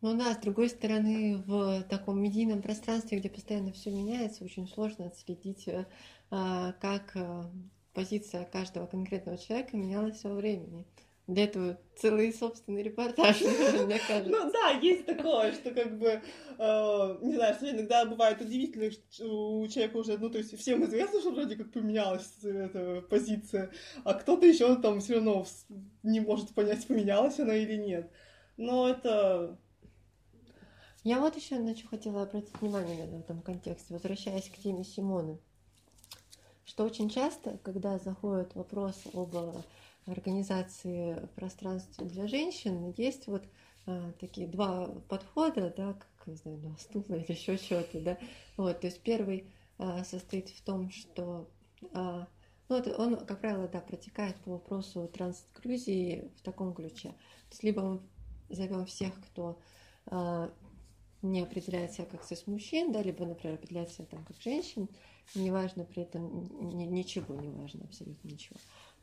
Ну 0.00 0.16
да, 0.16 0.34
с 0.34 0.38
другой 0.38 0.68
стороны, 0.68 1.42
в 1.46 1.82
таком 1.84 2.22
медийном 2.22 2.62
пространстве, 2.62 3.18
где 3.18 3.28
постоянно 3.28 3.72
все 3.72 3.90
меняется, 3.90 4.44
очень 4.44 4.68
сложно 4.68 5.06
отследить, 5.06 5.66
э, 5.66 5.86
а, 6.30 6.72
как 6.74 7.16
э, 7.16 7.42
позиция 7.94 8.44
каждого 8.44 8.86
конкретного 8.86 9.38
человека 9.38 9.76
менялась 9.76 10.22
во 10.22 10.34
времени. 10.34 10.86
Для 11.28 11.44
этого 11.44 11.78
целый 11.94 12.32
собственный 12.32 12.82
репортаж, 12.82 13.38
мне 13.42 14.00
кажется. 14.08 14.30
Ну 14.30 14.50
да, 14.50 14.70
есть 14.80 15.04
такое, 15.04 15.52
что 15.52 15.72
как 15.72 15.98
бы, 15.98 16.22
э, 16.58 17.18
не 17.20 17.34
знаю, 17.34 17.54
что 17.54 17.70
иногда 17.70 18.06
бывает 18.06 18.40
удивительно, 18.40 18.90
что 18.90 19.58
у 19.58 19.68
человека 19.68 19.98
уже, 19.98 20.16
ну 20.16 20.30
то 20.30 20.38
есть 20.38 20.58
всем 20.58 20.82
известно, 20.86 21.20
что 21.20 21.32
вроде 21.32 21.56
как 21.56 21.70
поменялась 21.70 22.32
эта 22.42 23.02
позиция, 23.02 23.70
а 24.04 24.14
кто-то 24.14 24.46
еще 24.46 24.74
там 24.76 25.00
все 25.00 25.16
равно 25.16 25.44
не 26.02 26.20
может 26.20 26.54
понять, 26.54 26.86
поменялась 26.86 27.38
она 27.38 27.54
или 27.54 27.74
нет. 27.74 28.10
Но 28.56 28.88
это... 28.88 29.58
Я 31.04 31.20
вот 31.20 31.36
еще 31.36 31.58
на 31.58 31.76
что 31.76 31.88
хотела 31.88 32.22
обратить 32.22 32.58
внимание 32.58 33.06
в 33.06 33.20
этом 33.20 33.42
контексте, 33.42 33.92
возвращаясь 33.92 34.48
к 34.48 34.56
теме 34.56 34.82
Симоны, 34.82 35.38
что 36.64 36.84
очень 36.84 37.10
часто, 37.10 37.58
когда 37.58 37.98
заходит 37.98 38.54
вопрос 38.54 38.96
об 39.12 39.36
организации 40.10 41.28
пространства 41.36 42.06
для 42.06 42.26
женщин 42.26 42.92
есть 42.96 43.26
вот 43.26 43.44
а, 43.86 44.12
такие 44.20 44.46
два 44.46 44.86
подхода, 45.08 45.72
да, 45.76 45.94
как, 45.94 46.26
не 46.26 46.36
знаю, 46.36 46.58
два 46.58 46.76
стула 46.76 47.04
или 47.16 47.32
еще 47.32 47.56
что-то, 47.56 48.00
да. 48.00 48.18
Вот, 48.56 48.80
то 48.80 48.86
есть 48.86 49.00
первый 49.02 49.50
а, 49.78 50.04
состоит 50.04 50.48
в 50.50 50.62
том, 50.62 50.90
что 50.90 51.48
а, 51.92 52.26
ну, 52.68 52.76
это 52.76 52.94
он, 52.96 53.16
как 53.16 53.40
правило, 53.40 53.66
да, 53.68 53.80
протекает 53.80 54.36
по 54.36 54.52
вопросу 54.52 55.08
трансинклюзии 55.08 56.30
в 56.36 56.42
таком 56.42 56.74
ключе. 56.74 57.08
То 57.10 57.52
есть 57.52 57.62
либо 57.62 57.82
мы 57.82 58.00
зовем 58.50 58.84
всех, 58.86 59.14
кто 59.20 59.58
а, 60.06 60.52
не 61.22 61.40
определяет 61.40 61.92
себя 61.92 62.04
как 62.06 62.24
цис-мужчин, 62.24 62.92
да, 62.92 63.02
либо, 63.02 63.24
например, 63.24 63.56
определяет 63.56 63.90
себя 63.90 64.06
там 64.06 64.24
как 64.24 64.36
женщин, 64.40 64.88
неважно 65.34 65.84
при 65.84 66.02
этом, 66.02 66.46
ничего 66.92 67.34
не 67.34 67.48
важно, 67.48 67.84
абсолютно 67.84 68.28
ничего. 68.28 68.58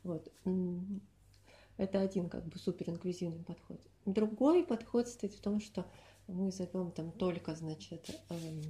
Вот. 0.06 0.32
Это 1.76 2.00
один 2.00 2.28
как 2.28 2.46
бы 2.46 2.58
супер 2.58 2.88
инклюзивный 2.88 3.44
подход. 3.44 3.80
Другой 4.06 4.64
подход 4.64 5.08
стоит 5.08 5.34
в 5.34 5.40
том, 5.40 5.60
что 5.60 5.84
мы 6.26 6.50
зовем 6.50 6.90
там 6.90 7.12
только, 7.12 7.54
значит, 7.54 8.08
эм, 8.30 8.62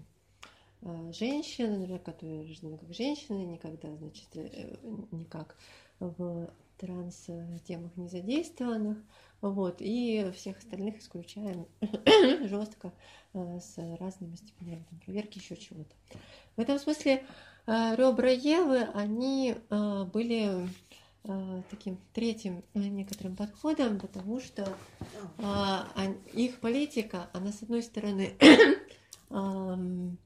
э, 0.82 1.12
женщин, 1.12 1.78
например, 1.78 2.00
которые 2.00 2.40
рождены 2.40 2.78
как 2.78 2.92
женщины, 2.92 3.44
никогда, 3.44 3.94
значит, 3.96 4.28
э, 4.34 4.76
никак 5.12 5.56
в 6.00 6.50
транс-темах 6.78 7.96
не 7.96 8.08
задействованных, 8.08 8.98
вот, 9.40 9.76
и 9.80 10.30
всех 10.34 10.58
остальных 10.58 10.98
исключаем 10.98 11.66
жестко 12.48 12.92
э, 13.34 13.60
с 13.60 13.78
разными 13.98 14.34
степенями 14.34 14.84
проверки, 15.04 15.38
еще 15.38 15.56
чего-то. 15.56 15.94
В 16.56 16.60
этом 16.60 16.78
смысле 16.78 17.24
ребра 17.66 18.30
Евы, 18.30 18.82
они 18.94 19.56
были 19.68 20.66
Э, 20.66 20.66
таким 21.70 21.98
третьим 22.12 22.62
э, 22.74 22.78
некоторым 22.80 23.36
подходом, 23.36 23.98
потому 23.98 24.40
что 24.40 24.76
а, 25.38 25.88
их 26.32 26.60
политика, 26.60 27.28
она 27.32 27.52
с 27.52 27.62
одной 27.62 27.82
стороны, 27.82 28.34
она 29.28 30.16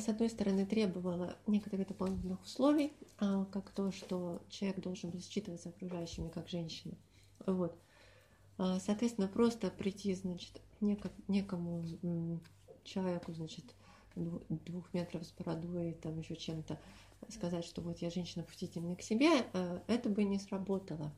с 0.00 0.08
одной 0.08 0.30
стороны 0.30 0.64
требовала 0.66 1.36
некоторых 1.46 1.88
дополнительных 1.88 2.42
условий, 2.42 2.92
а, 3.18 3.44
как 3.46 3.70
то, 3.70 3.92
что 3.92 4.42
человек 4.48 4.80
должен 4.80 5.10
был 5.10 5.20
считываться 5.20 5.68
окружающими 5.68 6.28
как 6.28 6.48
женщина. 6.48 6.94
Вот. 7.46 7.76
А, 8.56 8.78
соответственно, 8.80 9.28
просто 9.28 9.70
прийти, 9.70 10.14
значит, 10.14 10.60
некому 10.80 11.84
человеку, 12.84 13.32
значит, 13.32 13.64
двух 14.14 14.92
метров 14.94 15.24
с 15.24 15.32
бородой, 15.32 15.92
там 15.94 16.18
еще 16.18 16.36
чем-то, 16.36 16.78
сказать, 17.30 17.64
что 17.64 17.80
вот 17.82 17.98
я 17.98 18.10
женщина, 18.10 18.44
пустите 18.44 18.80
меня 18.80 18.96
к 18.96 19.02
себе, 19.02 19.28
э, 19.52 19.80
это 19.86 20.08
бы 20.08 20.24
не 20.24 20.38
сработало. 20.38 21.12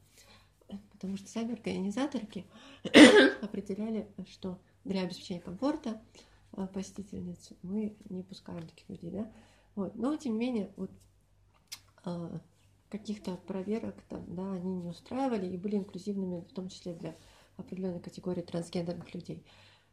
Потому 0.92 1.16
что 1.16 1.28
сами 1.28 1.52
организаторки 1.52 2.46
определяли, 3.42 4.08
что 4.28 4.58
для 4.84 5.02
обеспечения 5.02 5.40
комфорта 5.40 6.02
а, 6.52 6.66
посетительниц, 6.66 7.50
мы 7.62 7.96
не 8.08 8.22
пускаем 8.22 8.66
таких 8.66 8.88
людей, 8.88 9.10
да. 9.10 9.32
Вот. 9.74 9.94
Но, 9.94 10.16
тем 10.16 10.32
не 10.32 10.38
менее, 10.38 10.72
вот 10.76 10.90
а, 12.04 12.40
каких-то 12.88 13.36
проверок 13.36 14.02
там, 14.08 14.24
да, 14.34 14.52
они 14.52 14.74
не 14.74 14.88
устраивали 14.88 15.46
и 15.46 15.56
были 15.56 15.76
инклюзивными, 15.76 16.40
в 16.40 16.52
том 16.52 16.68
числе 16.68 16.94
для 16.94 17.16
определенной 17.56 18.00
категории 18.00 18.42
трансгендерных 18.42 19.12
людей. 19.14 19.44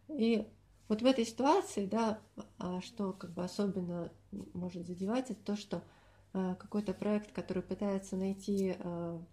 И 0.08 0.48
вот 0.88 1.02
в 1.02 1.06
этой 1.06 1.26
ситуации, 1.26 1.86
да, 1.86 2.20
а 2.58 2.82
что 2.82 3.14
как 3.14 3.34
бы 3.34 3.44
особенно 3.44 4.12
может 4.54 4.86
задевать, 4.86 5.32
это 5.32 5.42
то, 5.42 5.56
что 5.56 5.84
какой-то 6.34 6.94
проект, 6.94 7.32
который 7.32 7.64
пытается 7.64 8.16
найти 8.18 8.76
а, 8.80 9.24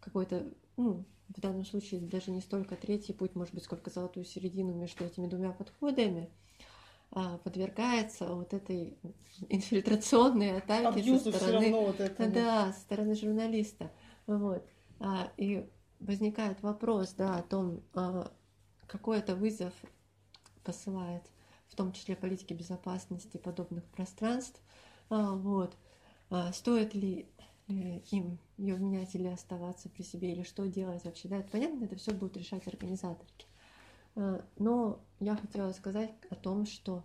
какой-то, 0.00 0.52
ну, 0.76 1.04
в 1.28 1.40
данном 1.40 1.64
случае 1.64 2.00
даже 2.00 2.30
не 2.32 2.40
столько 2.40 2.74
третий 2.76 3.12
путь, 3.12 3.36
может 3.36 3.54
быть, 3.54 3.64
сколько 3.64 3.88
золотую 3.88 4.24
середину 4.24 4.74
между 4.74 5.04
этими 5.04 5.28
двумя 5.28 5.52
подходами, 5.52 6.28
подвергается 7.44 8.34
вот 8.34 8.52
этой 8.52 8.98
инфильтрационной 9.48 10.58
атаке 10.58 11.18
со 11.18 11.32
стороны, 11.32 11.72
вот 11.72 12.32
да, 12.32 12.72
со 12.72 12.80
стороны 12.80 13.14
журналиста. 13.14 13.90
Вот. 14.26 14.66
И 15.36 15.68
возникает 16.00 16.62
вопрос, 16.62 17.12
да, 17.12 17.36
о 17.36 17.42
том, 17.42 17.82
какой 18.86 19.18
это 19.18 19.36
вызов 19.36 19.72
посылает, 20.64 21.22
в 21.68 21.76
том 21.76 21.92
числе 21.92 22.16
политики 22.16 22.54
безопасности 22.54 23.36
подобных 23.36 23.84
пространств. 23.90 24.60
А, 25.10 25.34
вот. 25.34 25.76
А, 26.30 26.52
стоит 26.52 26.94
ли 26.94 27.28
э, 27.68 27.98
им 28.12 28.38
ее 28.56 28.78
менять 28.78 29.14
или 29.14 29.26
оставаться 29.26 29.88
при 29.88 30.02
себе, 30.02 30.32
или 30.32 30.42
что 30.42 30.66
делать 30.66 31.04
вообще. 31.04 31.28
Да, 31.28 31.38
это 31.38 31.50
понятно, 31.50 31.84
это 31.84 31.96
все 31.96 32.12
будут 32.12 32.36
решать 32.36 32.66
организаторки. 32.66 33.46
А, 34.14 34.44
но 34.58 35.00
я 35.18 35.36
хотела 35.36 35.72
сказать 35.72 36.12
о 36.30 36.34
том, 36.36 36.66
что 36.66 37.04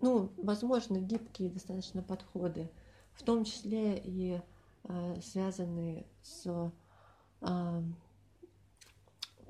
ну, 0.00 0.32
возможно, 0.36 0.98
гибкие 0.98 1.48
достаточно 1.48 2.02
подходы, 2.02 2.68
в 3.12 3.22
том 3.22 3.44
числе 3.44 4.02
и 4.04 4.40
связанные 5.20 6.04
с 6.22 6.72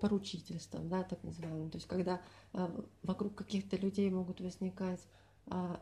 поручительством, 0.03 0.89
да, 0.89 1.05
так 1.05 1.23
называемым. 1.23 1.71
То 1.71 1.77
есть 1.77 1.87
когда 1.87 2.21
а, 2.53 2.75
вокруг 3.05 3.37
каких-то 3.37 3.77
людей 3.77 4.11
могут 4.11 4.41
возникать 4.41 5.01
а, 5.47 5.81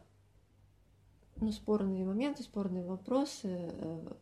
ну, 1.41 1.53
спорные 1.53 2.05
моменты, 2.05 2.43
спорные 2.43 2.85
вопросы, 2.85 3.71
а, 3.73 4.17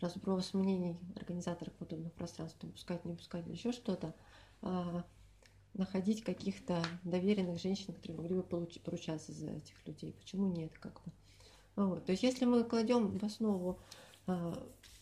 разброс 0.00 0.54
мнений 0.54 0.98
организаторов 1.14 1.72
подобных 1.74 2.12
пространств, 2.12 2.58
пускать, 2.60 3.04
не 3.04 3.14
пускать, 3.14 3.46
еще 3.46 3.72
что-то, 3.72 4.14
а, 4.62 5.04
находить 5.74 6.22
каких-то 6.24 6.82
доверенных 7.04 7.60
женщин, 7.60 7.92
которые 7.92 8.18
могли 8.18 8.34
бы 8.36 8.42
получить, 8.42 8.82
поручаться 8.82 9.32
за 9.32 9.50
этих 9.50 9.86
людей. 9.86 10.14
Почему 10.18 10.48
нет, 10.48 10.72
как 10.78 11.02
бы. 11.04 11.12
Вот. 11.76 12.06
То 12.06 12.12
есть 12.12 12.22
если 12.22 12.46
мы 12.46 12.64
кладем 12.64 13.18
в 13.18 13.24
основу 13.24 13.78
а, 14.26 14.54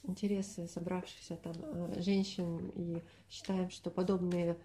интересы 0.06 0.68
собравшихся 0.68 1.36
там 1.36 1.54
э, 1.62 2.00
женщин 2.00 2.70
и 2.74 3.02
считаем, 3.30 3.70
что 3.70 3.90
подобные 3.90 4.58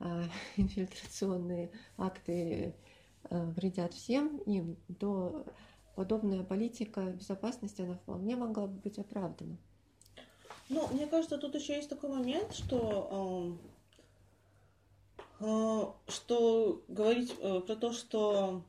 э, 0.00 0.24
инфильтрационные 0.56 1.70
акты 1.96 2.74
э, 3.30 3.44
вредят 3.52 3.94
всем 3.94 4.38
им, 4.38 4.76
то 4.98 5.46
подобная 5.94 6.42
политика 6.42 7.02
безопасности, 7.02 7.82
она 7.82 7.94
вполне 7.94 8.36
могла 8.36 8.66
бы 8.66 8.78
быть 8.80 8.98
оправдана. 8.98 9.56
Ну, 10.68 10.86
мне 10.88 11.06
кажется, 11.06 11.38
тут 11.38 11.54
еще 11.54 11.74
есть 11.74 11.88
такой 11.88 12.10
момент, 12.10 12.54
что, 12.54 13.58
э, 15.40 15.86
что 16.08 16.82
говорить 16.88 17.34
э, 17.38 17.60
про 17.60 17.76
то, 17.76 17.92
что 17.92 18.62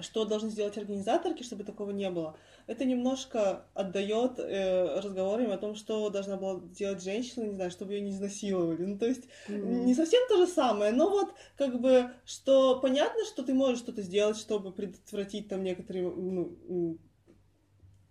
что 0.00 0.24
должны 0.24 0.50
сделать 0.50 0.76
организаторки, 0.76 1.42
чтобы 1.42 1.64
такого 1.64 1.90
не 1.90 2.10
было 2.10 2.36
это 2.66 2.84
немножко 2.84 3.64
отдает 3.74 4.38
э, 4.38 5.00
разговорам 5.00 5.52
о 5.52 5.58
том, 5.58 5.76
что 5.76 6.10
должна 6.10 6.36
была 6.36 6.60
делать 6.60 7.02
женщина, 7.02 7.44
не 7.44 7.54
знаю, 7.54 7.70
чтобы 7.70 7.94
ее 7.94 8.00
не 8.00 8.10
изнасиловали. 8.10 8.84
Ну, 8.84 8.98
то 8.98 9.06
есть 9.06 9.24
mm-hmm. 9.48 9.84
не 9.84 9.94
совсем 9.94 10.20
то 10.28 10.36
же 10.36 10.46
самое, 10.46 10.92
но 10.92 11.08
вот 11.08 11.32
как 11.56 11.80
бы, 11.80 12.10
что 12.24 12.80
понятно, 12.80 13.24
что 13.24 13.44
ты 13.44 13.54
можешь 13.54 13.78
что-то 13.78 14.02
сделать, 14.02 14.36
чтобы 14.36 14.72
предотвратить 14.72 15.48
там 15.48 15.62
некоторые 15.62 16.10
ну, 16.10 16.98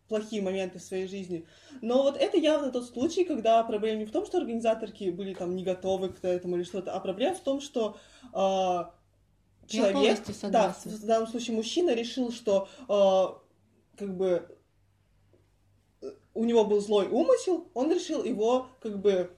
плохие 0.07 0.41
моменты 0.41 0.79
в 0.79 0.83
своей 0.83 1.07
жизни. 1.07 1.45
Но 1.81 2.03
вот 2.03 2.15
это 2.15 2.37
явно 2.37 2.71
тот 2.71 2.85
случай, 2.85 3.25
когда 3.25 3.61
проблема 3.63 3.99
не 3.99 4.05
в 4.05 4.11
том, 4.11 4.25
что 4.25 4.37
организаторки 4.37 5.09
были 5.09 5.33
там 5.33 5.55
не 5.55 5.63
готовы 5.63 6.09
к 6.09 6.23
этому 6.23 6.55
или 6.55 6.63
что-то, 6.63 6.93
а 6.93 6.99
проблема 7.01 7.35
в 7.35 7.41
том, 7.41 7.59
что 7.59 7.97
э, 8.33 8.85
человек, 9.67 10.19
да, 10.43 10.75
в 10.85 11.05
данном 11.05 11.27
случае 11.27 11.55
мужчина 11.55 11.93
решил, 11.93 12.31
что 12.31 12.69
э, 12.87 13.44
как 13.97 14.15
бы 14.15 14.47
у 16.33 16.43
него 16.43 16.65
был 16.65 16.81
злой 16.81 17.07
умысел, 17.07 17.69
он 17.73 17.91
решил 17.91 18.23
его 18.23 18.67
как 18.81 19.01
бы 19.01 19.31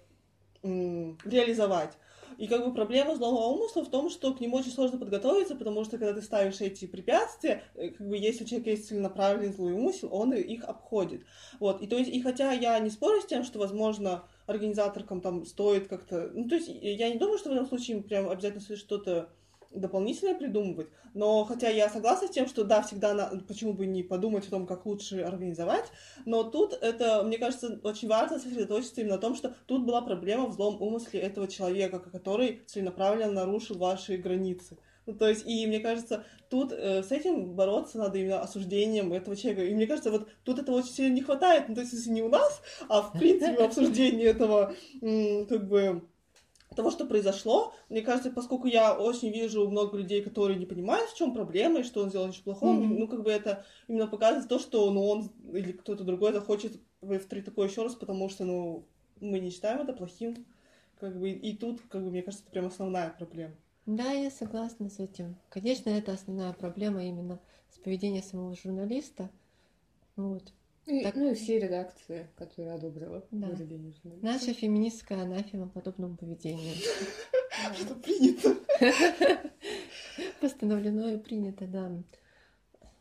реализовать. 0.64 1.98
И 2.38 2.48
как 2.48 2.64
бы 2.64 2.74
проблема 2.74 3.16
злого 3.16 3.48
умысла 3.48 3.84
в 3.84 3.90
том, 3.90 4.12
что 4.12 4.34
к 4.34 4.40
нему 4.40 4.58
очень 4.58 4.72
сложно 4.72 5.00
подготовиться, 5.00 5.56
потому 5.56 5.84
что 5.84 5.98
когда 5.98 6.14
ты 6.14 6.22
ставишь 6.22 6.62
эти 6.62 6.86
препятствия, 6.86 7.64
э, 7.74 7.90
как 7.90 8.08
бы 8.08 8.16
если 8.16 8.44
у 8.44 8.48
человека 8.48 8.70
есть 8.70 8.88
целенаправленный 8.88 9.52
злой 9.52 9.74
умысел, 9.74 10.10
он 10.12 10.34
их 10.34 10.64
обходит. 10.64 11.24
Вот. 11.60 11.82
И 11.82 11.88
то 11.88 11.98
есть, 11.98 12.12
и 12.12 12.22
хотя 12.22 12.52
я 12.52 12.78
не 12.78 12.92
спорю 12.92 13.22
с 13.22 13.26
тем, 13.26 13.44
что, 13.44 13.58
возможно, 13.58 14.24
организаторкам 14.46 15.22
там 15.22 15.46
стоит 15.46 15.88
как-то... 15.88 16.30
Ну, 16.32 16.48
то 16.48 16.56
есть, 16.56 16.70
я 16.70 17.10
не 17.10 17.18
думаю, 17.18 17.40
что 17.40 17.50
в 17.50 17.54
этом 17.54 17.66
случае 17.66 18.04
прям 18.04 18.30
обязательно 18.30 18.62
стоит 18.62 18.80
что-то 18.80 19.30
дополнительное 19.80 20.36
придумывать. 20.36 20.88
Но 21.14 21.44
хотя 21.46 21.70
я 21.70 21.90
согласна 21.90 22.28
с 22.28 22.32
тем, 22.32 22.48
что 22.48 22.64
да, 22.64 22.82
всегда 22.82 23.14
на, 23.14 23.28
почему 23.48 23.74
бы 23.74 23.86
не 23.86 24.04
подумать 24.04 24.48
о 24.48 24.52
том, 24.52 24.68
как 24.68 24.86
лучше 24.86 25.22
организовать, 25.22 25.92
но 26.26 26.44
тут 26.44 26.74
это, 26.74 27.24
мне 27.24 27.38
кажется, 27.38 27.80
очень 27.84 28.08
важно 28.08 28.40
сосредоточиться 28.40 29.02
именно 29.02 29.16
на 29.16 29.22
том, 29.22 29.36
что 29.36 29.56
тут 29.66 29.86
была 29.86 30.02
проблема 30.02 30.48
в 30.48 30.54
злом 30.54 30.82
умысле 30.82 31.20
этого 31.20 31.48
человека, 31.48 32.00
который 32.00 32.62
целенаправленно 32.68 33.34
нарушил 33.34 33.78
ваши 33.78 34.18
границы. 34.18 34.78
Ну, 35.08 35.14
то 35.14 35.28
есть, 35.30 35.48
и 35.48 35.66
мне 35.66 35.80
кажется, 35.80 36.26
тут 36.50 36.74
э, 36.74 37.02
с 37.02 37.14
этим 37.14 37.54
бороться 37.56 37.98
надо 37.98 38.18
именно 38.18 38.42
осуждением 38.42 39.14
этого 39.14 39.38
человека. 39.38 39.64
И 39.64 39.74
мне 39.74 39.88
кажется, 39.88 40.12
вот 40.12 40.28
тут 40.44 40.60
этого 40.60 40.76
очень 40.76 40.92
сильно 40.92 41.16
не 41.16 41.22
хватает. 41.22 41.70
Ну, 41.70 41.76
то 41.76 41.82
есть, 41.82 41.94
если 41.94 42.10
не 42.12 42.22
у 42.22 42.28
нас, 42.28 42.62
а 42.90 43.02
в 43.02 43.14
принципе 43.14 43.54
обсуждении 43.64 44.26
этого, 44.26 44.76
как 45.48 45.68
бы, 45.68 46.04
того, 46.78 46.92
что 46.92 47.06
произошло. 47.06 47.74
Мне 47.90 48.02
кажется, 48.02 48.32
поскольку 48.32 48.68
я 48.68 48.98
очень 48.98 49.30
вижу 49.32 49.70
много 49.70 49.98
людей, 49.98 50.22
которые 50.22 50.58
не 50.58 50.66
понимают, 50.66 51.10
в 51.10 51.18
чем 51.18 51.34
проблема 51.34 51.80
и 51.80 51.84
что 51.84 52.02
он 52.02 52.10
сделал 52.10 52.30
очень 52.30 52.44
плохого, 52.44 52.80
mm-hmm. 52.80 52.98
ну, 53.00 53.08
как 53.08 53.24
бы 53.24 53.32
это 53.32 53.66
именно 53.88 54.08
показывает 54.08 54.48
то, 54.48 54.60
что 54.60 54.90
ну, 54.92 55.06
он 55.06 55.30
или 55.52 55.74
кто-то 55.74 56.04
другой 56.04 56.32
захочет 56.32 56.80
повторить 57.02 57.46
такое 57.46 57.68
еще 57.68 57.84
раз, 57.84 57.96
потому 57.96 58.30
что, 58.30 58.46
ну, 58.46 58.86
мы 59.20 59.40
не 59.40 59.50
считаем 59.50 59.82
это 59.82 59.94
плохим. 59.94 60.46
Как 61.00 61.20
бы, 61.20 61.30
и 61.30 61.58
тут, 61.58 61.82
как 61.90 62.04
бы, 62.04 62.10
мне 62.10 62.22
кажется, 62.24 62.44
это 62.46 62.52
прям 62.52 62.66
основная 62.68 63.10
проблема. 63.10 63.54
Да, 63.86 64.12
я 64.12 64.32
согласна 64.32 64.90
с 64.90 65.00
этим. 65.00 65.36
Конечно, 65.50 65.90
это 65.90 66.14
основная 66.14 66.54
проблема 66.54 67.04
именно 67.04 67.40
с 67.70 67.78
поведением 67.78 68.24
самого 68.24 68.56
журналиста. 68.56 69.30
Вот. 70.16 70.54
И, 70.88 71.04
так... 71.04 71.16
Ну 71.16 71.32
и 71.32 71.36
все 71.36 71.60
редакции, 71.60 72.30
которые 72.38 72.76
одобрила 72.76 73.22
да. 73.32 73.50
Наша 74.22 74.54
феминистская 74.54 75.22
анафема 75.22 75.68
подобному 75.68 76.16
поведению. 76.16 76.76
Что 77.76 77.94
принято. 77.96 78.56
Постановлено 80.42 81.10
и 81.10 81.18
принято, 81.18 81.68
да. 81.68 81.92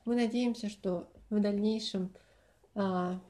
Мы 0.04 0.16
надеемся, 0.16 0.68
что 0.68 1.08
в 1.30 1.40
дальнейшем 1.40 2.12
а, 2.74 3.20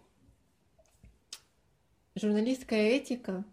журналистская 2.15 2.93
этика 2.93 3.45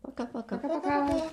Пока-пока. 0.01 0.57
Пока-пока. 0.57 1.30